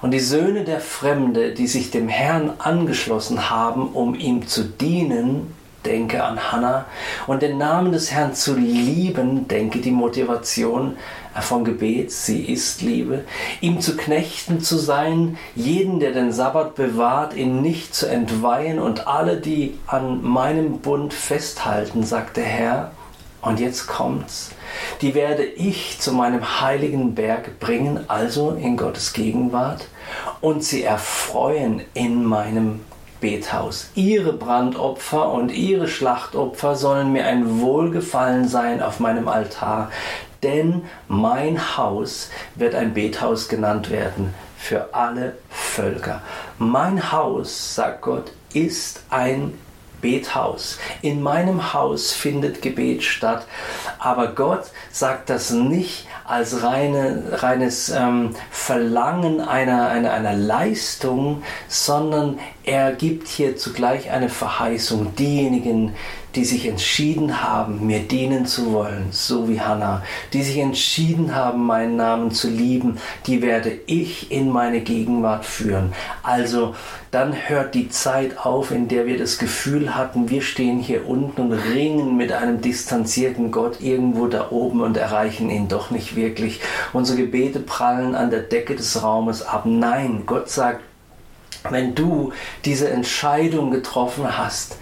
Und 0.00 0.10
die 0.10 0.20
Söhne 0.20 0.64
der 0.64 0.80
Fremde, 0.80 1.54
die 1.54 1.68
sich 1.68 1.92
dem 1.92 2.08
Herrn 2.08 2.54
angeschlossen 2.58 3.50
haben, 3.50 3.88
um 3.92 4.16
ihm 4.16 4.48
zu 4.48 4.64
dienen, 4.64 5.54
denke 5.84 6.24
an 6.24 6.50
Hannah, 6.50 6.86
und 7.28 7.42
den 7.42 7.56
Namen 7.56 7.92
des 7.92 8.10
Herrn 8.10 8.34
zu 8.34 8.56
lieben, 8.56 9.46
denke 9.46 9.78
die 9.78 9.92
Motivation 9.92 10.96
vom 11.40 11.64
Gebet, 11.64 12.10
sie 12.10 12.42
ist 12.44 12.82
Liebe, 12.82 13.24
ihm 13.60 13.80
zu 13.80 13.96
Knechten 13.96 14.60
zu 14.60 14.78
sein, 14.78 15.38
jeden, 15.54 16.00
der 16.00 16.12
den 16.12 16.32
Sabbat 16.32 16.74
bewahrt, 16.74 17.34
ihn 17.34 17.62
nicht 17.62 17.94
zu 17.94 18.06
entweihen 18.06 18.80
und 18.80 19.06
alle, 19.06 19.36
die 19.36 19.78
an 19.86 20.22
meinem 20.22 20.78
Bund 20.78 21.14
festhalten, 21.14 22.02
sagt 22.02 22.36
der 22.36 22.44
Herr, 22.44 22.90
und 23.42 23.60
jetzt 23.60 23.86
kommt's. 23.86 24.52
Die 25.02 25.14
werde 25.14 25.44
ich 25.44 26.00
zu 26.00 26.12
meinem 26.12 26.60
heiligen 26.60 27.14
Berg 27.14 27.60
bringen, 27.60 28.04
also 28.08 28.52
in 28.52 28.76
Gottes 28.76 29.12
Gegenwart, 29.12 29.88
und 30.40 30.64
sie 30.64 30.82
erfreuen 30.84 31.82
in 31.92 32.24
meinem 32.24 32.80
Bethaus. 33.20 33.90
Ihre 33.94 34.32
Brandopfer 34.32 35.30
und 35.30 35.52
ihre 35.52 35.88
Schlachtopfer 35.88 36.74
sollen 36.76 37.12
mir 37.12 37.26
ein 37.26 37.60
Wohlgefallen 37.60 38.48
sein 38.48 38.82
auf 38.82 39.00
meinem 39.00 39.28
Altar, 39.28 39.90
denn 40.42 40.82
mein 41.06 41.76
Haus 41.76 42.30
wird 42.56 42.74
ein 42.74 42.94
Bethaus 42.94 43.48
genannt 43.48 43.90
werden 43.90 44.34
für 44.56 44.92
alle 44.92 45.36
Völker. 45.50 46.22
Mein 46.58 47.12
Haus, 47.12 47.74
sagt 47.74 48.02
Gott, 48.02 48.32
ist 48.52 49.02
ein 49.10 49.54
Bethaus. 50.02 50.78
In 51.00 51.22
meinem 51.22 51.72
Haus 51.72 52.12
findet 52.12 52.60
Gebet 52.60 53.02
statt. 53.02 53.46
Aber 53.98 54.28
Gott 54.34 54.64
sagt 54.90 55.30
das 55.30 55.50
nicht 55.50 56.06
als 56.24 56.62
reine, 56.62 57.22
reines 57.42 57.88
ähm, 57.88 58.34
Verlangen 58.50 59.40
einer, 59.40 59.88
einer, 59.88 60.12
einer 60.12 60.34
Leistung, 60.34 61.42
sondern 61.68 62.38
er 62.64 62.92
gibt 62.92 63.28
hier 63.28 63.56
zugleich 63.56 64.10
eine 64.10 64.28
Verheißung. 64.28 65.14
Diejenigen, 65.16 65.94
die 66.34 66.44
sich 66.44 66.66
entschieden 66.66 67.42
haben, 67.42 67.86
mir 67.86 68.00
dienen 68.00 68.46
zu 68.46 68.72
wollen, 68.72 69.08
so 69.10 69.48
wie 69.48 69.60
Hannah, 69.60 70.02
die 70.32 70.42
sich 70.42 70.58
entschieden 70.58 71.34
haben, 71.34 71.66
meinen 71.66 71.96
Namen 71.96 72.30
zu 72.30 72.48
lieben, 72.48 72.98
die 73.26 73.42
werde 73.42 73.72
ich 73.86 74.30
in 74.30 74.50
meine 74.50 74.80
Gegenwart 74.80 75.44
führen. 75.44 75.92
Also 76.22 76.74
dann 77.10 77.34
hört 77.34 77.74
die 77.74 77.90
Zeit 77.90 78.38
auf, 78.38 78.70
in 78.70 78.88
der 78.88 79.04
wir 79.06 79.18
das 79.18 79.36
Gefühl 79.36 79.94
hatten, 79.94 80.30
wir 80.30 80.40
stehen 80.40 80.78
hier 80.78 81.06
unten 81.06 81.42
und 81.42 81.52
ringen 81.52 82.16
mit 82.16 82.32
einem 82.32 82.62
distanzierten 82.62 83.50
Gott 83.50 83.80
irgendwo 83.80 84.26
da 84.28 84.50
oben 84.50 84.80
und 84.80 84.96
erreichen 84.96 85.50
ihn 85.50 85.68
doch 85.68 85.90
nicht 85.90 86.16
wirklich. 86.16 86.60
Unsere 86.94 87.18
Gebete 87.18 87.60
prallen 87.60 88.14
an 88.14 88.30
der 88.30 88.40
Decke 88.40 88.74
des 88.74 89.02
Raumes 89.02 89.42
ab. 89.42 89.64
Nein, 89.66 90.22
Gott 90.24 90.48
sagt, 90.48 90.80
wenn 91.70 91.94
du 91.94 92.32
diese 92.64 92.88
Entscheidung 92.90 93.70
getroffen 93.70 94.36
hast, 94.36 94.76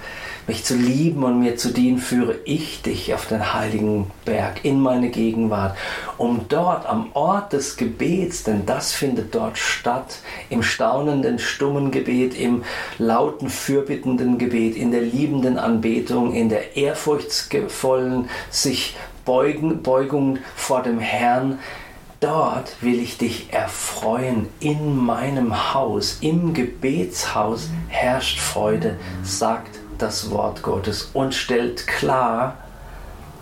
mich 0.51 0.65
zu 0.65 0.75
lieben 0.75 1.23
und 1.23 1.39
mir 1.39 1.55
zu 1.55 1.73
dienen, 1.73 1.99
führe 1.99 2.35
ich 2.45 2.83
dich 2.83 3.15
auf 3.15 3.27
den 3.27 3.55
heiligen 3.55 4.11
Berg 4.25 4.65
in 4.65 4.81
meine 4.81 5.09
Gegenwart, 5.11 5.77
um 6.19 6.47
dort 6.49 6.87
am 6.87 7.11
Ort 7.15 7.53
des 7.53 7.77
Gebets, 7.77 8.43
denn 8.43 8.67
das 8.67 8.91
findet 8.91 9.33
dort 9.33 9.59
statt, 9.59 10.19
im 10.49 10.65
staunenden, 10.65 11.39
stummen 11.39 11.93
Gebet, 11.93 12.37
im 12.37 12.65
lauten, 12.99 13.49
fürbittenden 13.49 14.39
Gebet, 14.39 14.75
in 14.75 14.91
der 14.91 15.03
liebenden 15.03 15.57
Anbetung, 15.57 16.35
in 16.35 16.49
der 16.49 16.77
ehrfurchtsvollen 16.77 18.29
sich 18.51 18.97
beugen, 19.25 19.85
Beugung 19.85 20.39
vor 20.57 20.83
dem 20.83 20.99
Herrn, 20.99 21.61
Dort 22.19 22.77
will 22.83 23.01
ich 23.01 23.17
dich 23.17 23.51
erfreuen. 23.51 24.49
In 24.61 24.95
meinem 24.95 25.73
Haus, 25.73 26.19
im 26.21 26.53
Gebetshaus 26.53 27.71
herrscht 27.89 28.39
Freude, 28.39 28.99
sagt 29.23 29.80
das 30.03 30.31
Wort 30.31 30.63
Gottes 30.63 31.11
und 31.13 31.35
stellt 31.35 31.87
klar 31.87 32.57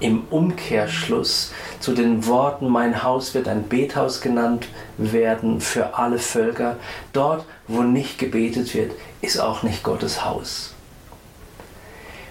im 0.00 0.24
Umkehrschluss 0.30 1.52
zu 1.80 1.92
den 1.92 2.26
Worten, 2.26 2.68
mein 2.68 3.02
Haus 3.02 3.34
wird 3.34 3.48
ein 3.48 3.68
Bethaus 3.68 4.20
genannt 4.20 4.68
werden 4.96 5.60
für 5.60 5.98
alle 5.98 6.18
Völker. 6.18 6.76
Dort, 7.12 7.44
wo 7.66 7.82
nicht 7.82 8.18
gebetet 8.18 8.74
wird, 8.74 8.92
ist 9.20 9.40
auch 9.40 9.62
nicht 9.62 9.82
Gottes 9.82 10.24
Haus. 10.24 10.74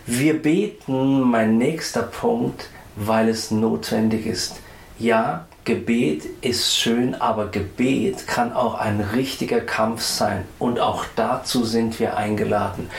Wir 0.06 0.42
beten, 0.42 1.22
mein 1.22 1.58
nächster 1.58 2.04
Punkt, 2.04 2.70
weil 2.96 3.28
es 3.28 3.52
notwendig 3.52 4.26
ist. 4.26 4.56
Ja, 4.98 5.46
Gebet 5.66 6.24
ist 6.40 6.78
schön, 6.78 7.14
aber 7.14 7.48
Gebet 7.48 8.26
kann 8.26 8.54
auch 8.54 8.76
ein 8.76 9.02
richtiger 9.02 9.60
Kampf 9.60 10.02
sein. 10.02 10.46
Und 10.60 10.80
auch 10.80 11.04
dazu 11.18 11.66
sind 11.66 12.00
wir 12.00 12.16
eingeladen, 12.16 12.90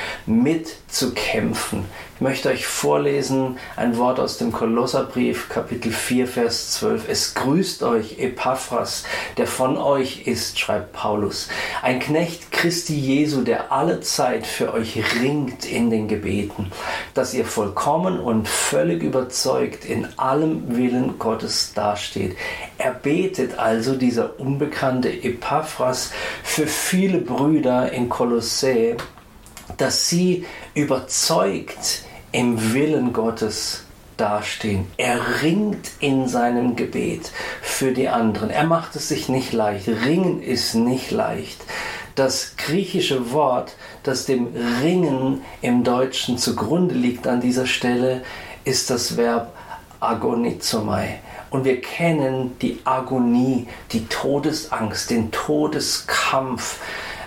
mitzukämpfen. 0.88 1.84
Ich 2.14 2.20
möchte 2.20 2.48
euch 2.48 2.66
vorlesen 2.66 3.58
ein 3.76 3.96
Wort 3.98 4.18
aus 4.18 4.38
dem 4.38 4.50
Kolosserbrief, 4.50 5.48
Kapitel 5.48 5.92
4, 5.92 6.26
Vers 6.26 6.72
12. 6.72 7.08
Es 7.08 7.34
grüßt 7.34 7.82
euch 7.84 8.18
Epaphras, 8.18 9.04
der 9.36 9.46
von 9.46 9.76
euch 9.76 10.26
ist, 10.26 10.58
schreibt 10.58 10.92
Paulus. 10.94 11.48
Ein 11.82 12.00
Knecht 12.00 12.50
Christi 12.50 12.98
Jesu, 12.98 13.42
der 13.42 13.70
alle 13.70 14.00
Zeit 14.00 14.46
für 14.46 14.72
euch 14.72 15.00
ringt 15.20 15.64
in 15.64 15.90
den 15.90 16.08
Gebeten, 16.08 16.72
dass 17.14 17.34
ihr 17.34 17.44
vollkommen 17.44 18.18
und 18.18 18.48
völlig 18.48 19.02
überzeugt 19.02 19.84
in 19.84 20.08
allem 20.18 20.76
Willen 20.76 21.18
Gottes 21.18 21.72
dasteht. 21.74 22.36
Er 22.78 22.94
betet 22.94 23.58
also, 23.58 23.94
dieser 23.94 24.40
unbekannte 24.40 25.10
Epaphras, 25.10 26.10
für 26.42 26.66
viele 26.66 27.18
Brüder 27.18 27.92
in 27.92 28.08
Kolossä, 28.08 28.96
dass 29.76 30.08
sie 30.08 30.44
überzeugt 30.74 32.02
im 32.32 32.72
Willen 32.74 33.12
Gottes 33.12 33.84
dastehen. 34.16 34.86
Er 34.96 35.42
ringt 35.42 35.90
in 36.00 36.28
seinem 36.28 36.76
Gebet 36.76 37.30
für 37.62 37.92
die 37.92 38.08
anderen. 38.08 38.50
Er 38.50 38.64
macht 38.64 38.96
es 38.96 39.08
sich 39.08 39.28
nicht 39.28 39.52
leicht. 39.52 39.88
Ringen 39.88 40.42
ist 40.42 40.74
nicht 40.74 41.10
leicht. 41.10 41.60
Das 42.14 42.56
griechische 42.56 43.32
Wort, 43.32 43.76
das 44.02 44.26
dem 44.26 44.48
Ringen 44.82 45.42
im 45.62 45.84
Deutschen 45.84 46.36
zugrunde 46.36 46.94
liegt 46.94 47.28
an 47.28 47.40
dieser 47.40 47.66
Stelle, 47.66 48.22
ist 48.64 48.90
das 48.90 49.16
Verb 49.16 49.52
agonizomai. 50.00 51.20
Und 51.50 51.64
wir 51.64 51.80
kennen 51.80 52.56
die 52.60 52.80
Agonie, 52.84 53.68
die 53.92 54.06
Todesangst, 54.06 55.10
den 55.10 55.30
Todeskampf. 55.30 56.80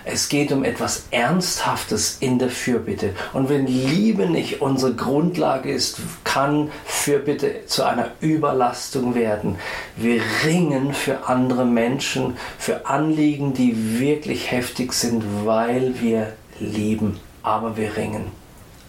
Es 0.03 0.29
geht 0.29 0.51
um 0.51 0.63
etwas 0.63 1.05
Ernsthaftes 1.11 2.17
in 2.19 2.39
der 2.39 2.49
Fürbitte. 2.49 3.13
Und 3.33 3.49
wenn 3.49 3.67
Liebe 3.67 4.25
nicht 4.25 4.61
unsere 4.61 4.95
Grundlage 4.95 5.71
ist, 5.71 5.97
kann 6.23 6.71
Fürbitte 6.85 7.65
zu 7.67 7.83
einer 7.83 8.11
Überlastung 8.19 9.13
werden. 9.13 9.57
Wir 9.95 10.21
ringen 10.43 10.93
für 10.93 11.27
andere 11.27 11.65
Menschen, 11.65 12.37
für 12.57 12.87
Anliegen, 12.87 13.53
die 13.53 13.99
wirklich 13.99 14.51
heftig 14.51 14.93
sind, 14.93 15.23
weil 15.45 16.01
wir 16.01 16.33
lieben. 16.59 17.19
Aber 17.43 17.77
wir 17.77 17.95
ringen. 17.97 18.31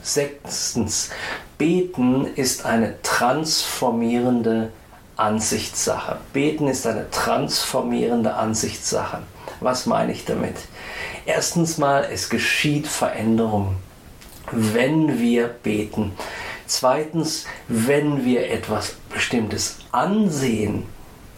Sechstens, 0.02 1.10
beten 1.58 2.26
ist 2.34 2.64
eine 2.64 3.00
transformierende 3.02 4.70
Ansichtssache. 5.16 6.16
Beten 6.32 6.68
ist 6.68 6.86
eine 6.86 7.10
transformierende 7.10 8.34
Ansichtssache. 8.34 9.22
Was 9.60 9.86
meine 9.86 10.12
ich 10.12 10.24
damit? 10.24 10.56
Erstens 11.24 11.78
mal, 11.78 12.08
es 12.12 12.28
geschieht 12.28 12.86
Veränderung, 12.86 13.76
wenn 14.50 15.20
wir 15.20 15.46
beten. 15.48 16.12
Zweitens, 16.66 17.46
wenn 17.68 18.24
wir 18.24 18.50
etwas 18.50 18.96
Bestimmtes 19.12 19.78
ansehen, 19.92 20.84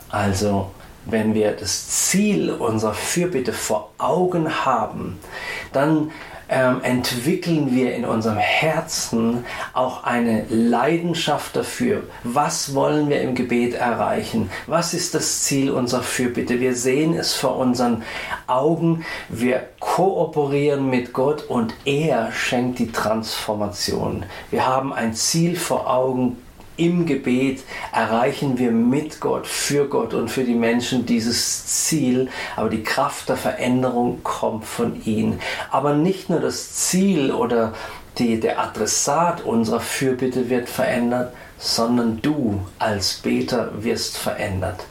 also 0.08 0.70
wenn 1.06 1.34
wir 1.34 1.52
das 1.52 1.88
Ziel 1.88 2.50
unserer 2.50 2.94
Fürbitte 2.94 3.52
vor 3.52 3.90
Augen 3.98 4.64
haben, 4.64 5.18
dann 5.72 6.12
ähm, 6.48 6.82
entwickeln 6.82 7.74
wir 7.74 7.94
in 7.94 8.04
unserem 8.04 8.38
Herzen 8.38 9.44
auch 9.72 10.04
eine 10.04 10.44
Leidenschaft 10.48 11.56
dafür. 11.56 12.04
Was 12.22 12.74
wollen 12.74 13.08
wir 13.08 13.20
im 13.20 13.34
Gebet 13.34 13.74
erreichen? 13.74 14.50
Was 14.66 14.94
ist 14.94 15.14
das 15.14 15.42
Ziel 15.42 15.70
unserer 15.70 16.02
Fürbitte? 16.02 16.60
Wir 16.60 16.74
sehen 16.74 17.14
es 17.14 17.34
vor 17.34 17.56
unseren 17.56 18.02
Augen. 18.46 19.04
Wir 19.28 19.68
kooperieren 19.80 20.88
mit 20.90 21.12
Gott 21.12 21.44
und 21.44 21.74
er 21.84 22.32
schenkt 22.32 22.78
die 22.78 22.92
Transformation. 22.92 24.24
Wir 24.50 24.66
haben 24.66 24.92
ein 24.92 25.14
Ziel 25.14 25.56
vor 25.56 25.90
Augen, 25.90 26.36
im 26.76 27.06
Gebet 27.06 27.62
erreichen 27.92 28.58
wir 28.58 28.70
mit 28.70 29.20
Gott, 29.20 29.46
für 29.46 29.88
Gott 29.88 30.14
und 30.14 30.30
für 30.30 30.44
die 30.44 30.54
Menschen 30.54 31.06
dieses 31.06 31.66
Ziel, 31.66 32.28
aber 32.56 32.68
die 32.68 32.82
Kraft 32.82 33.28
der 33.28 33.36
Veränderung 33.36 34.22
kommt 34.22 34.64
von 34.64 35.00
ihm. 35.04 35.38
Aber 35.70 35.94
nicht 35.94 36.30
nur 36.30 36.40
das 36.40 36.72
Ziel 36.74 37.32
oder 37.32 37.74
die, 38.18 38.40
der 38.40 38.60
Adressat 38.60 39.44
unserer 39.44 39.80
Fürbitte 39.80 40.48
wird 40.48 40.68
verändert, 40.68 41.32
sondern 41.58 42.20
du 42.22 42.60
als 42.78 43.14
Beter 43.14 43.70
wirst 43.82 44.16
verändert. 44.18 44.84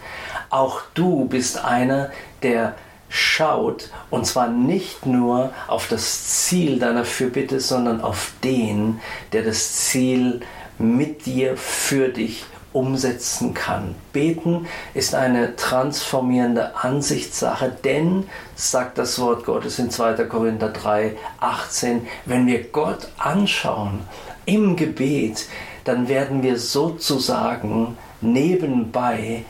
Auch 0.49 0.81
du 0.93 1.25
bist 1.25 1.63
einer, 1.63 2.12
der 2.41 2.75
schaut 3.10 3.91
und 4.10 4.25
zwar 4.25 4.47
nicht 4.47 5.05
nur 5.05 5.53
auf 5.67 5.88
das 5.88 6.47
Ziel 6.47 6.79
deiner 6.79 7.05
Fürbitte, 7.05 7.60
sondern 7.60 8.01
auf 8.01 8.31
den, 8.43 8.99
der 9.34 9.43
das 9.43 9.73
Ziel 9.73 10.41
mit 10.77 11.25
dir, 11.25 11.57
für 11.57 12.09
dich 12.09 12.45
umsetzen 12.73 13.53
kann. 13.53 13.95
Beten 14.12 14.67
ist 14.93 15.15
eine 15.15 15.55
transformierende 15.55 16.75
Ansichtssache, 16.75 17.71
denn, 17.83 18.27
sagt 18.55 18.97
das 18.97 19.19
Wort 19.19 19.45
Gottes 19.45 19.79
in 19.79 19.91
2. 19.91 20.25
Korinther 20.25 20.69
3, 20.69 21.15
18, 21.39 22.07
wenn 22.25 22.47
wir 22.47 22.63
Gott 22.63 23.09
anschauen 23.17 24.01
im 24.45 24.75
Gebet, 24.75 25.47
dann 25.83 26.07
werden 26.07 26.43
wir 26.43 26.57
sozusagen 26.57 27.97
nebenbei 28.21 29.43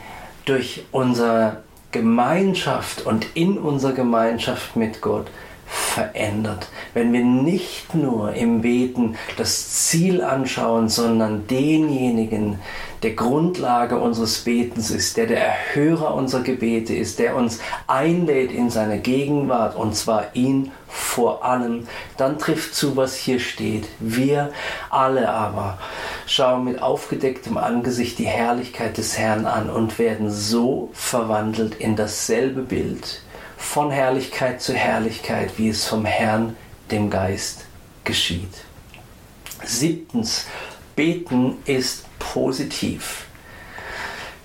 durch 0.44 0.84
unsere 0.92 1.62
Gemeinschaft 1.92 3.06
und 3.06 3.26
in 3.34 3.56
unserer 3.56 3.92
Gemeinschaft 3.92 4.76
mit 4.76 5.00
Gott 5.00 5.28
verändert. 5.94 6.68
Wenn 6.92 7.12
wir 7.12 7.24
nicht 7.24 7.94
nur 7.94 8.34
im 8.34 8.62
Beten 8.62 9.16
das 9.36 9.86
Ziel 9.86 10.22
anschauen, 10.22 10.88
sondern 10.88 11.46
denjenigen, 11.46 12.58
der 13.04 13.12
Grundlage 13.12 13.98
unseres 13.98 14.38
Betens 14.38 14.90
ist, 14.90 15.16
der 15.16 15.26
der 15.26 15.46
Erhörer 15.46 16.14
unserer 16.14 16.42
Gebete 16.42 16.94
ist, 16.94 17.20
der 17.20 17.36
uns 17.36 17.60
einlädt 17.86 18.50
in 18.50 18.70
seine 18.70 18.98
Gegenwart 18.98 19.76
und 19.76 19.94
zwar 19.94 20.34
ihn 20.34 20.72
vor 20.88 21.44
allem, 21.44 21.86
dann 22.16 22.38
trifft 22.38 22.74
zu, 22.74 22.96
was 22.96 23.14
hier 23.14 23.38
steht. 23.38 23.86
Wir 24.00 24.50
alle 24.90 25.28
aber 25.28 25.78
schauen 26.26 26.64
mit 26.64 26.82
aufgedecktem 26.82 27.56
Angesicht 27.56 28.18
die 28.18 28.26
Herrlichkeit 28.26 28.96
des 28.96 29.16
Herrn 29.16 29.46
an 29.46 29.70
und 29.70 29.98
werden 29.98 30.30
so 30.30 30.90
verwandelt 30.92 31.76
in 31.76 31.94
dasselbe 31.94 32.62
Bild 32.62 33.23
von 33.64 33.90
Herrlichkeit 33.90 34.62
zu 34.62 34.74
Herrlichkeit, 34.74 35.52
wie 35.56 35.68
es 35.68 35.84
vom 35.86 36.04
Herrn, 36.04 36.56
dem 36.90 37.10
Geist, 37.10 37.64
geschieht. 38.04 38.64
Siebtens, 39.64 40.46
beten 40.94 41.56
ist 41.64 42.04
positiv. 42.18 43.26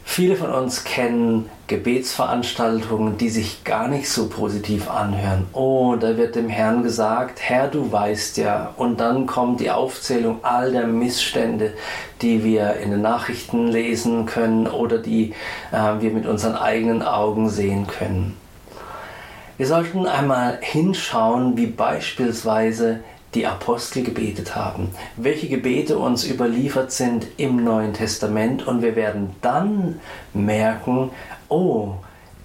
Viele 0.03 0.35
von 0.35 0.49
uns 0.49 0.83
kennen 0.83 1.49
Gebetsveranstaltungen, 1.67 3.19
die 3.19 3.29
sich 3.29 3.63
gar 3.63 3.87
nicht 3.87 4.09
so 4.09 4.27
positiv 4.27 4.89
anhören. 4.89 5.45
Oh, 5.53 5.95
da 5.99 6.17
wird 6.17 6.35
dem 6.35 6.49
Herrn 6.49 6.81
gesagt, 6.81 7.39
Herr, 7.41 7.67
du 7.67 7.91
weißt 7.91 8.37
ja. 8.37 8.73
Und 8.77 8.99
dann 8.99 9.27
kommt 9.27 9.59
die 9.59 9.69
Aufzählung 9.69 10.39
all 10.43 10.71
der 10.71 10.87
Missstände, 10.87 11.73
die 12.23 12.43
wir 12.43 12.77
in 12.77 12.89
den 12.89 13.03
Nachrichten 13.03 13.67
lesen 13.67 14.25
können 14.25 14.65
oder 14.65 14.97
die 14.97 15.35
äh, 15.71 16.01
wir 16.01 16.09
mit 16.09 16.25
unseren 16.25 16.55
eigenen 16.55 17.03
Augen 17.03 17.49
sehen 17.49 17.85
können. 17.85 18.35
Wir 19.59 19.67
sollten 19.67 20.05
einmal 20.05 20.57
hinschauen, 20.61 21.57
wie 21.57 21.65
beispielsweise 21.65 23.01
die 23.33 23.45
Apostel 23.45 24.03
gebetet 24.03 24.55
haben, 24.55 24.91
welche 25.17 25.49
Gebete 25.49 25.99
uns 25.99 26.23
überliefert 26.23 26.93
sind 26.93 27.27
im 27.35 27.61
Neuen 27.65 27.91
Testament 27.91 28.65
und 28.65 28.81
wir 28.81 28.95
werden 28.95 29.35
dann 29.41 29.99
merken, 30.33 31.11
oh, 31.49 31.95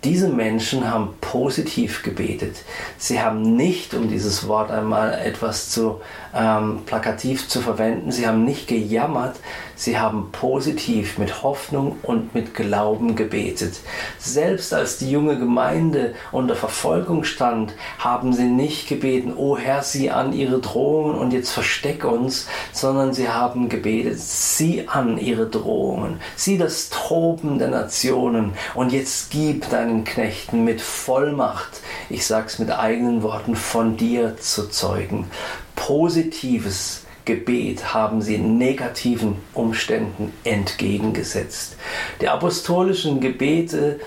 diese 0.03 0.29
Menschen 0.29 0.91
haben 0.91 1.15
positiv 1.21 2.03
gebetet. 2.03 2.65
Sie 2.99 3.23
haben 3.23 3.55
nicht, 3.55 3.95
um 3.95 4.09
dieses 4.09 4.49
Wort 4.49 4.73
einmal 4.73 5.15
etwas 5.15 5.71
zu 5.71 6.01
ähm, 6.35 6.81
plakativ 6.85 7.47
zu 7.47 7.61
verwenden, 7.61 8.11
sie 8.11 8.27
haben 8.27 8.45
nicht 8.45 8.67
gejammert, 8.67 9.37
sie 9.77 9.99
haben 9.99 10.31
positiv 10.33 11.19
mit 11.19 11.43
Hoffnung 11.43 11.99
und 12.03 12.35
mit 12.35 12.55
Glauben 12.55 13.17
gebetet. 13.17 13.81
Selbst 14.19 14.73
als 14.73 14.99
die 14.99 15.11
junge 15.11 15.39
Gemeinde 15.39 16.15
unter 16.33 16.57
Verfolgung 16.57 17.25
stand, 17.25 17.75
haben 17.99 18.33
sie 18.33 18.45
nicht 18.45 18.89
gebeten, 18.89 19.35
oh 19.37 19.57
Herr, 19.57 19.83
sieh 19.83 20.11
an 20.11 20.33
ihre 20.33 20.61
Drohungen 20.61 21.17
und 21.17 21.33
jetzt 21.33 21.51
versteck 21.51 22.05
uns, 22.05 22.47
sondern 22.73 23.13
sie 23.13 23.29
haben 23.29 23.69
gebetet, 23.69 24.19
sieh 24.21 24.87
an 24.87 25.19
ihre 25.19 25.47
Drohungen, 25.47 26.21
sieh 26.37 26.59
das 26.59 26.91
Toben 26.91 27.59
der 27.59 27.69
Nationen 27.69 28.55
und 28.75 28.93
jetzt 28.93 29.31
gib 29.31 29.69
deinen 29.71 30.05
Knechten 30.05 30.65
mit 30.65 30.81
Vollmacht, 30.81 31.81
ich 32.09 32.27
sage 32.27 32.47
es 32.47 32.59
mit 32.59 32.71
eigenen 32.71 33.23
Worten, 33.23 33.57
von 33.57 33.97
dir 33.97 34.37
zu 34.37 34.69
zeugen. 34.69 35.31
Positives 35.75 37.03
Gebet 37.25 37.95
haben 37.95 38.21
sie 38.21 38.39
negativen 38.39 39.37
Umständen 39.55 40.33
entgegengesetzt. 40.45 41.77
Die 42.21 42.29
apostolischen 42.29 43.21
Gebete 43.21 44.01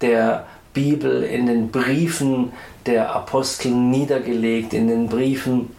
der 0.00 0.46
Bibel 0.72 1.22
in 1.22 1.46
den 1.46 1.70
Briefen 1.70 2.52
der 2.86 3.14
Apostel 3.14 3.70
niedergelegt, 3.70 4.74
in 4.74 4.88
den 4.88 5.08
Briefen 5.08 5.70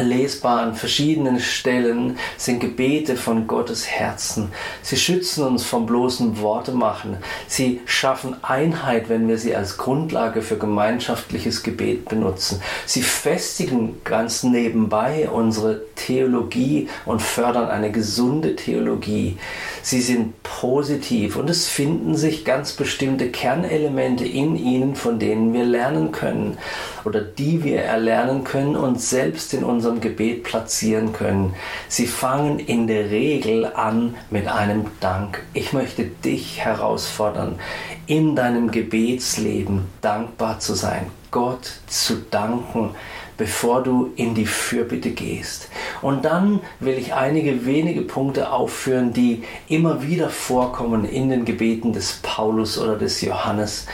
lesbar 0.00 0.60
an 0.60 0.74
verschiedenen 0.74 1.38
Stellen 1.38 2.18
sind 2.36 2.60
Gebete 2.60 3.16
von 3.16 3.46
Gottes 3.46 3.86
Herzen. 3.86 4.50
Sie 4.82 4.96
schützen 4.96 5.44
uns 5.44 5.64
vom 5.64 5.86
bloßen 5.86 6.40
Wortemachen. 6.40 7.18
Sie 7.46 7.80
schaffen 7.84 8.36
Einheit, 8.42 9.08
wenn 9.08 9.28
wir 9.28 9.38
sie 9.38 9.54
als 9.54 9.76
Grundlage 9.76 10.42
für 10.42 10.56
gemeinschaftliches 10.56 11.62
Gebet 11.62 12.08
benutzen. 12.08 12.62
Sie 12.86 13.02
festigen 13.02 14.00
ganz 14.04 14.42
nebenbei 14.42 15.28
unsere 15.28 15.82
Theologie 15.94 16.88
und 17.04 17.20
fördern 17.20 17.68
eine 17.68 17.92
gesunde 17.92 18.56
Theologie. 18.56 19.36
Sie 19.82 20.00
sind 20.00 20.42
positiv 20.42 21.36
und 21.36 21.50
es 21.50 21.68
finden 21.68 22.16
sich 22.16 22.44
ganz 22.44 22.72
bestimmte 22.72 23.30
Kernelemente 23.30 24.24
in 24.24 24.56
ihnen, 24.56 24.96
von 24.96 25.18
denen 25.18 25.52
wir 25.52 25.64
lernen 25.64 26.12
können 26.12 26.56
oder 27.04 27.20
die 27.20 27.64
wir 27.64 27.82
erlernen 27.82 28.44
können 28.44 28.76
und 28.76 29.00
selbst 29.00 29.54
in 29.54 29.64
unserem 29.64 30.00
Gebet 30.00 30.44
platzieren 30.44 31.12
können. 31.12 31.54
Sie 31.88 32.06
fangen 32.06 32.58
in 32.58 32.86
der 32.86 33.10
Regel 33.10 33.66
an 33.66 34.14
mit 34.30 34.48
einem 34.48 34.86
Dank. 35.00 35.42
Ich 35.54 35.72
möchte 35.72 36.04
dich 36.04 36.60
herausfordern, 36.60 37.58
in 38.06 38.36
deinem 38.36 38.70
Gebetsleben 38.70 39.86
dankbar 40.00 40.58
zu 40.58 40.74
sein, 40.74 41.06
Gott 41.30 41.72
zu 41.86 42.16
danken, 42.30 42.90
bevor 43.36 43.82
du 43.82 44.12
in 44.16 44.34
die 44.34 44.46
Fürbitte 44.46 45.10
gehst. 45.10 45.68
Und 46.00 46.24
dann 46.24 46.60
will 46.80 46.98
ich 46.98 47.14
einige 47.14 47.64
wenige 47.66 48.02
Punkte 48.02 48.52
aufführen, 48.52 49.12
die 49.12 49.42
immer 49.68 50.02
wieder 50.02 50.30
vorkommen 50.30 51.04
in 51.04 51.30
den 51.30 51.44
Gebeten 51.44 51.92
des 51.92 52.20
Paulus 52.22 52.78
oder 52.78 52.96
des 52.96 53.20
Johannes. 53.20 53.86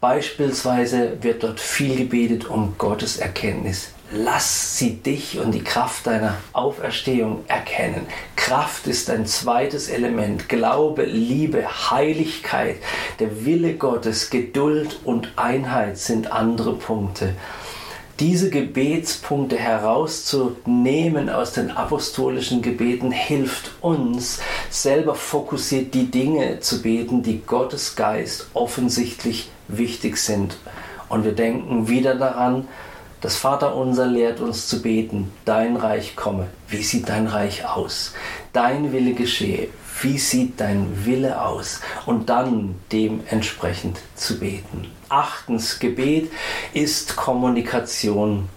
Beispielsweise 0.00 1.18
wird 1.22 1.42
dort 1.42 1.58
viel 1.58 1.96
gebetet 1.96 2.48
um 2.48 2.76
Gottes 2.78 3.16
Erkenntnis. 3.16 3.90
Lass 4.12 4.78
sie 4.78 4.94
dich 4.94 5.38
und 5.40 5.52
die 5.52 5.64
Kraft 5.64 6.06
deiner 6.06 6.36
Auferstehung 6.52 7.44
erkennen. 7.48 8.06
Kraft 8.36 8.86
ist 8.86 9.10
ein 9.10 9.26
zweites 9.26 9.88
Element. 9.88 10.48
Glaube, 10.48 11.04
Liebe, 11.04 11.90
Heiligkeit, 11.90 12.76
der 13.18 13.44
Wille 13.44 13.74
Gottes, 13.74 14.30
Geduld 14.30 15.00
und 15.04 15.32
Einheit 15.36 15.98
sind 15.98 16.30
andere 16.32 16.74
Punkte 16.74 17.34
diese 18.20 18.50
Gebetspunkte 18.50 19.56
herauszunehmen 19.56 21.30
aus 21.30 21.52
den 21.52 21.70
apostolischen 21.70 22.62
Gebeten 22.62 23.12
hilft 23.12 23.70
uns, 23.80 24.40
selber 24.70 25.14
fokussiert 25.14 25.94
die 25.94 26.10
Dinge 26.10 26.58
zu 26.58 26.82
beten, 26.82 27.22
die 27.22 27.42
Gottes 27.46 27.94
Geist 27.94 28.48
offensichtlich 28.54 29.50
wichtig 29.68 30.16
sind. 30.16 30.56
Und 31.08 31.24
wir 31.24 31.32
denken 31.32 31.88
wieder 31.88 32.14
daran, 32.14 32.66
das 33.20 33.36
Vaterunser 33.36 34.06
lehrt 34.06 34.40
uns 34.40 34.68
zu 34.68 34.80
beten, 34.80 35.32
dein 35.44 35.76
Reich 35.76 36.14
komme. 36.14 36.46
Wie 36.68 36.82
sieht 36.82 37.08
dein 37.08 37.26
Reich 37.26 37.66
aus? 37.66 38.14
Dein 38.52 38.92
Wille 38.92 39.12
geschehe. 39.12 39.68
Wie 40.00 40.18
sieht 40.18 40.60
dein 40.60 41.04
Wille 41.04 41.42
aus? 41.42 41.80
Und 42.06 42.28
dann 42.28 42.76
dementsprechend 42.92 43.98
zu 44.14 44.38
beten. 44.38 44.86
Achtens, 45.08 45.80
Gebet 45.80 46.30
ist 46.72 47.16
Kommunikation. 47.16 48.48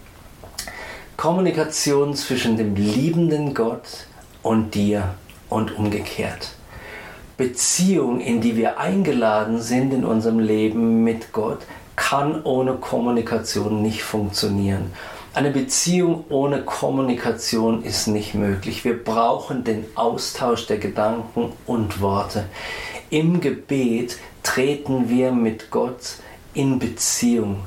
Kommunikation 1.17 2.15
zwischen 2.15 2.57
dem 2.57 2.75
liebenden 2.75 3.55
Gott 3.55 4.05
und 4.43 4.75
dir 4.75 5.15
und 5.49 5.75
umgekehrt. 5.75 6.51
Beziehung, 7.41 8.19
in 8.19 8.39
die 8.39 8.55
wir 8.55 8.77
eingeladen 8.77 9.63
sind 9.63 9.95
in 9.95 10.05
unserem 10.05 10.37
Leben 10.37 11.03
mit 11.03 11.31
Gott, 11.33 11.57
kann 11.95 12.43
ohne 12.43 12.73
Kommunikation 12.73 13.81
nicht 13.81 14.03
funktionieren. 14.03 14.93
Eine 15.33 15.49
Beziehung 15.49 16.25
ohne 16.29 16.61
Kommunikation 16.61 17.83
ist 17.83 18.05
nicht 18.05 18.35
möglich. 18.35 18.85
Wir 18.85 19.03
brauchen 19.03 19.63
den 19.63 19.85
Austausch 19.95 20.67
der 20.67 20.77
Gedanken 20.77 21.53
und 21.65 21.99
Worte. 21.99 22.45
Im 23.09 23.41
Gebet 23.41 24.19
treten 24.43 25.09
wir 25.09 25.31
mit 25.31 25.71
Gott 25.71 26.17
in 26.53 26.77
Beziehung. 26.77 27.61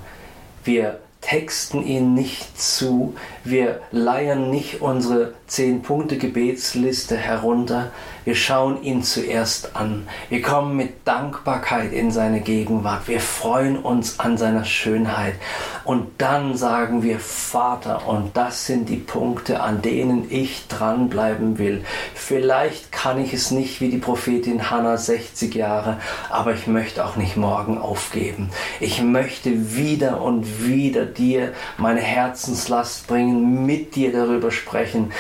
Wir 0.63 1.01
texten 1.21 1.85
ihn 1.85 2.15
nicht 2.15 2.61
zu, 2.61 3.17
wir 3.43 3.81
leiern 3.91 4.51
nicht 4.51 4.83
unsere 4.83 5.35
10-Punkte-Gebetsliste 5.49 7.17
herunter, 7.17 7.91
wir 8.25 8.35
schauen 8.35 8.83
ihn 8.83 9.03
zuerst 9.03 9.77
an. 9.77 10.09
Wir 10.31 10.41
kommen 10.41 10.77
mit 10.77 11.07
Dankbarkeit 11.07 11.93
in 11.93 12.11
seine 12.11 12.41
Gegenwart. 12.41 13.07
Wir 13.07 13.21
freuen 13.21 13.79
uns 13.79 14.19
an 14.19 14.39
seiner 14.39 14.65
Schönheit. 14.65 15.35
Und 15.85 16.07
dann 16.19 16.57
sagen 16.57 17.03
wir, 17.03 17.21
Vater, 17.21 18.09
und 18.09 18.37
das 18.37 18.67
sind 18.67 18.89
die 18.89 18.97
Punkte, 18.97 19.61
an 19.61 19.83
denen 19.83 20.31
ich 20.31 20.67
dranbleiben 20.69 21.59
will. 21.59 21.85
Vielleicht 22.15 22.91
kann 22.91 23.23
ich 23.23 23.35
es 23.35 23.51
nicht 23.51 23.83
wie 23.83 23.91
die 23.91 23.99
Prophetin 23.99 24.71
Hannah 24.71 24.97
60 24.97 25.55
Jahre, 25.55 25.99
aber 26.31 26.55
ich 26.55 26.67
möchte 26.67 27.05
auch 27.05 27.17
nicht 27.17 27.37
morgen 27.37 27.77
aufgeben. 27.77 28.51
Ich 28.81 29.03
möchte 29.03 29.77
wieder 29.77 30.23
und 30.23 30.67
wieder 30.67 31.05
dir 31.05 31.53
meine 31.77 32.01
Herzenslast 32.01 33.07
bringen, 33.07 33.67
mit 33.67 33.95
dir 33.95 34.13
darüber 34.13 34.51
sprechen, 34.51 35.13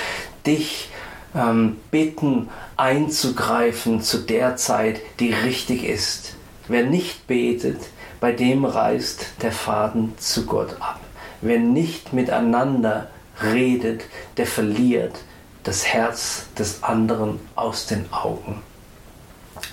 dich 0.47 0.91
ähm, 1.35 1.77
bitten, 1.91 2.49
einzugreifen 2.77 4.03
zu 4.03 4.19
der 4.19 4.57
Zeit, 4.57 5.01
die 5.21 5.33
richtig 5.33 5.85
ist. 5.85 6.35
Wer 6.69 6.85
nicht 6.85 7.27
betet, 7.27 7.81
bei 8.21 8.33
dem 8.33 8.65
reißt 8.65 9.27
der 9.43 9.53
Faden 9.53 10.15
zu 10.19 10.47
Gott 10.47 10.77
ab. 10.81 11.01
Wer 11.41 11.59
nicht 11.59 12.13
miteinander 12.13 13.09
redet, 13.43 14.03
der 14.37 14.47
verliert 14.47 15.21
das 15.63 15.85
Herz 15.87 16.47
des 16.59 16.83
anderen 16.83 17.41
aus 17.55 17.87
den 17.87 18.11
Augen. 18.13 18.63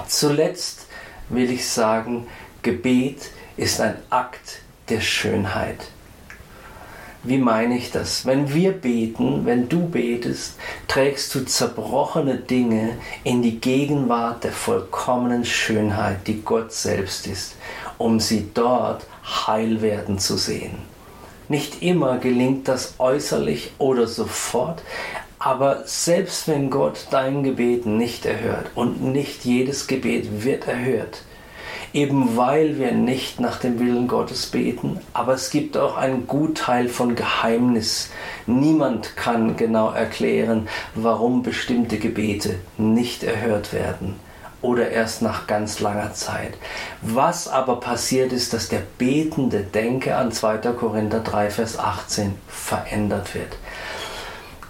Zuletzt 0.08 0.88
will 1.30 1.52
ich 1.52 1.68
sagen, 1.68 2.28
Gebet 2.62 3.30
ist 3.58 3.80
ein 3.82 3.96
Akt 4.10 4.62
der 4.90 5.02
Schönheit. 5.02 5.80
Wie 7.24 7.38
meine 7.38 7.78
ich 7.78 7.92
das? 7.92 8.26
Wenn 8.26 8.52
wir 8.52 8.72
beten, 8.72 9.46
wenn 9.46 9.70
du 9.70 9.88
betest, 9.88 10.56
trägst 10.88 11.36
du 11.36 11.46
zerbrochene 11.46 12.38
Dinge 12.38 12.98
in 13.24 13.44
die 13.44 13.60
Gegenwart 13.60 14.44
der 14.44 14.52
vollkommenen 14.52 15.46
Schönheit, 15.46 16.26
die 16.26 16.42
Gott 16.42 16.74
selbst 16.74 17.28
ist, 17.28 17.58
um 18.00 18.20
sie 18.20 18.50
dort 18.56 19.06
heil 19.24 19.84
werden 19.84 20.18
zu 20.18 20.36
sehen. 20.36 20.80
Nicht 21.48 21.84
immer 21.84 22.18
gelingt 22.18 22.68
das 22.68 22.96
äußerlich 22.98 23.74
oder 23.78 24.08
sofort, 24.08 24.82
aber 25.38 25.84
selbst 25.86 26.48
wenn 26.48 26.72
Gott 26.72 27.06
dein 27.12 27.44
Gebet 27.44 27.86
nicht 27.86 28.26
erhört 28.26 28.72
und 28.74 29.04
nicht 29.04 29.46
jedes 29.46 29.86
Gebet 29.86 30.44
wird 30.44 30.68
erhört, 30.68 31.22
eben 31.94 32.38
weil 32.38 32.80
wir 32.80 32.92
nicht 32.92 33.40
nach 33.40 33.58
dem 33.58 33.80
Willen 33.80 34.08
Gottes 34.08 34.48
beten. 34.48 35.00
Aber 35.14 35.34
es 35.34 35.50
gibt 35.50 35.78
auch 35.78 35.98
einen 35.98 36.28
Gutteil 36.28 36.88
von 36.88 37.16
Geheimnis. 37.16 38.10
Niemand 38.46 39.16
kann 39.16 39.58
genau 39.58 39.92
erklären, 39.92 40.68
warum 40.96 41.44
bestimmte 41.44 41.98
Gebete 41.98 42.56
nicht 42.78 43.24
erhört 43.24 43.74
werden 43.74 44.16
oder 44.62 44.92
erst 44.92 45.22
nach 45.22 45.48
ganz 45.48 45.80
langer 45.80 46.14
Zeit. 46.14 46.54
Was 47.02 47.48
aber 47.48 47.80
passiert 47.80 48.32
ist, 48.32 48.54
dass 48.54 48.70
der 48.70 48.84
Betende, 48.98 49.62
denke 49.62 50.16
an 50.16 50.32
2. 50.32 50.58
Korinther 50.74 51.20
3, 51.20 51.50
Vers 51.50 51.80
18, 51.80 52.36
verändert 52.48 53.34
wird. 53.34 53.58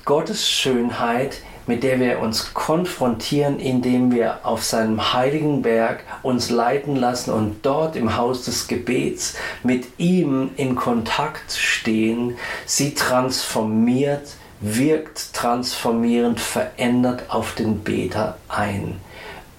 Gottes 0.05 0.49
Schönheit 0.49 1.41
mit 1.71 1.83
der 1.83 2.01
wir 2.01 2.19
uns 2.19 2.53
konfrontieren, 2.53 3.57
indem 3.57 4.11
wir 4.11 4.39
auf 4.43 4.61
seinem 4.61 5.13
heiligen 5.13 5.61
Berg 5.61 6.03
uns 6.21 6.49
leiten 6.49 6.97
lassen 6.97 7.31
und 7.31 7.65
dort 7.65 7.95
im 7.95 8.17
Haus 8.17 8.43
des 8.43 8.67
Gebets 8.67 9.35
mit 9.63 9.85
ihm 9.97 10.49
in 10.57 10.75
Kontakt 10.75 11.53
stehen, 11.53 12.35
sie 12.65 12.93
transformiert, 12.93 14.33
wirkt 14.59 15.33
transformierend, 15.33 16.41
verändert 16.41 17.23
auf 17.29 17.55
den 17.55 17.79
Beter 17.79 18.37
ein. 18.49 18.99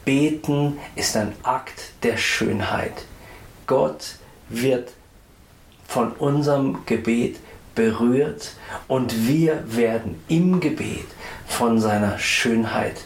Beten 0.05 0.79
ist 0.95 1.17
ein 1.17 1.33
Akt 1.43 1.95
der 2.03 2.19
Schönheit. 2.19 3.07
Gott 3.67 4.17
wird 4.51 4.93
von 5.89 6.13
unserem 6.13 6.85
Gebet 6.85 7.39
berührt 7.75 8.53
und 8.87 9.27
wir 9.27 9.65
werden 9.67 10.23
im 10.29 10.61
Gebet 10.61 11.07
von 11.53 11.79
seiner 11.79 12.19
Schönheit 12.19 12.97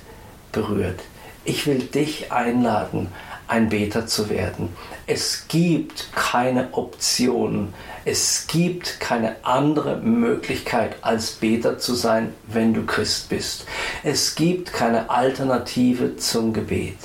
berührt. 0.53 1.01
Ich 1.45 1.67
will 1.67 1.81
dich 1.81 2.33
einladen, 2.33 3.09
ein 3.49 3.69
Beter 3.69 4.07
zu 4.07 4.31
werden. 4.31 4.69
Es 5.07 5.47
gibt 5.49 6.09
keine 6.15 6.73
Option, 6.73 7.75
es 8.05 8.47
gibt 8.47 9.01
keine 9.01 9.37
andere 9.43 9.97
Möglichkeit 9.97 10.97
als 11.03 11.33
Beter 11.33 11.79
zu 11.79 11.95
sein, 11.95 12.33
wenn 12.47 12.73
du 12.73 12.87
Christ 12.87 13.29
bist. 13.29 13.67
Es 14.03 14.35
gibt 14.35 14.73
keine 14.73 15.11
Alternative 15.11 16.17
zum 16.17 16.53
Gebet. 16.53 16.99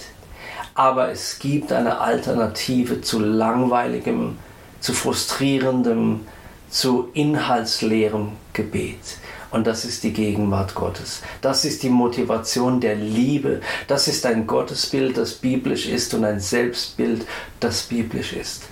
Aber 0.73 1.09
es 1.09 1.39
gibt 1.39 1.71
eine 1.71 1.99
Alternative 1.99 3.01
zu 3.01 3.19
langweiligem, 3.19 4.37
zu 4.79 4.93
frustrierendem, 4.93 6.21
zu 6.69 7.09
inhaltsleerem 7.13 8.31
Gebet. 8.53 9.17
Und 9.51 9.67
das 9.67 9.83
ist 9.83 10.03
die 10.03 10.13
Gegenwart 10.13 10.75
Gottes. 10.75 11.21
Das 11.41 11.65
ist 11.65 11.83
die 11.83 11.89
Motivation 11.89 12.79
der 12.79 12.95
Liebe. 12.95 13.59
Das 13.87 14.07
ist 14.07 14.25
ein 14.25 14.47
Gottesbild, 14.47 15.17
das 15.17 15.33
biblisch 15.33 15.87
ist 15.87 16.13
und 16.13 16.23
ein 16.23 16.39
Selbstbild, 16.39 17.27
das 17.59 17.83
biblisch 17.83 18.31
ist. 18.31 18.63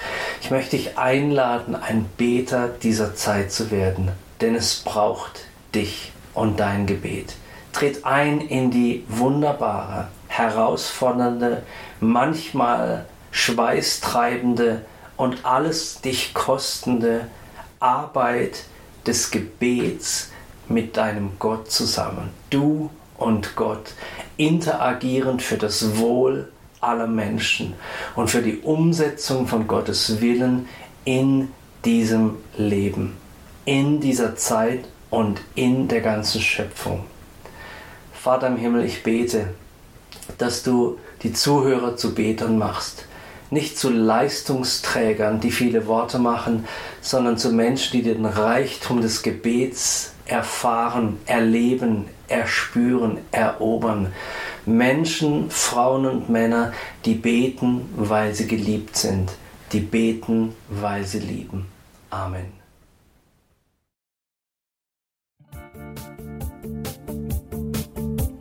Ich 0.41 0.51
möchte 0.51 0.77
dich 0.77 0.97
einladen, 0.97 1.75
ein 1.75 2.05
Beter 2.17 2.69
dieser 2.69 3.13
Zeit 3.13 3.51
zu 3.51 3.71
werden, 3.71 4.11
denn 4.39 4.55
es 4.55 4.75
braucht 4.75 5.41
dich 5.75 6.13
und 6.33 6.59
dein 6.61 6.85
Gebet. 6.85 7.35
Tritt 7.73 8.05
ein 8.05 8.39
in 8.39 8.71
die 8.71 9.03
wunderbare, 9.09 10.07
herausfordernde, 10.29 11.63
manchmal 11.99 13.05
schweißtreibende 13.31 14.85
und 15.17 15.45
alles 15.45 15.99
dich 16.01 16.33
kostende 16.33 17.27
Arbeit 17.79 18.63
des 19.05 19.31
Gebets 19.31 20.31
mit 20.69 20.97
deinem 20.97 21.31
Gott 21.39 21.71
zusammen. 21.71 22.29
Du 22.49 22.89
und 23.17 23.55
Gott 23.55 23.93
interagierend 24.37 25.41
für 25.41 25.57
das 25.57 25.97
Wohl 25.97 26.49
aller 26.81 27.07
Menschen 27.07 27.73
und 28.15 28.29
für 28.29 28.41
die 28.41 28.59
Umsetzung 28.59 29.47
von 29.47 29.67
Gottes 29.67 30.21
Willen 30.21 30.67
in 31.03 31.49
diesem 31.83 32.37
Leben, 32.57 33.17
in 33.65 33.99
dieser 33.99 34.35
Zeit 34.35 34.85
und 35.09 35.41
in 35.55 35.87
der 35.87 36.01
ganzen 36.01 36.41
Schöpfung. 36.41 37.03
Vater 38.13 38.47
im 38.47 38.57
Himmel, 38.57 38.85
ich 38.85 39.03
bete, 39.03 39.53
dass 40.37 40.63
du 40.63 40.97
die 41.23 41.33
Zuhörer 41.33 41.97
zu 41.97 42.13
Betern 42.13 42.57
machst, 42.57 43.05
nicht 43.49 43.77
zu 43.77 43.89
Leistungsträgern, 43.89 45.39
die 45.39 45.51
viele 45.51 45.87
Worte 45.87 46.19
machen, 46.19 46.65
sondern 47.01 47.37
zu 47.37 47.51
Menschen, 47.51 47.93
die 47.93 48.03
den 48.03 48.25
Reichtum 48.25 49.01
des 49.01 49.23
Gebets 49.23 50.13
erfahren, 50.29 51.17
erleben, 51.25 52.05
erspüren, 52.27 53.17
erobern. 53.31 54.13
Menschen, 54.65 55.49
Frauen 55.49 56.05
und 56.05 56.29
Männer, 56.29 56.73
die 57.05 57.15
beten, 57.15 57.89
weil 57.95 58.33
sie 58.33 58.47
geliebt 58.47 58.95
sind, 58.95 59.31
die 59.71 59.79
beten, 59.79 60.53
weil 60.69 61.03
sie 61.05 61.19
lieben. 61.19 61.65
Amen. 62.09 62.58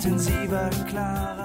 intensiver, 0.00 0.70
klarer. 0.88 1.39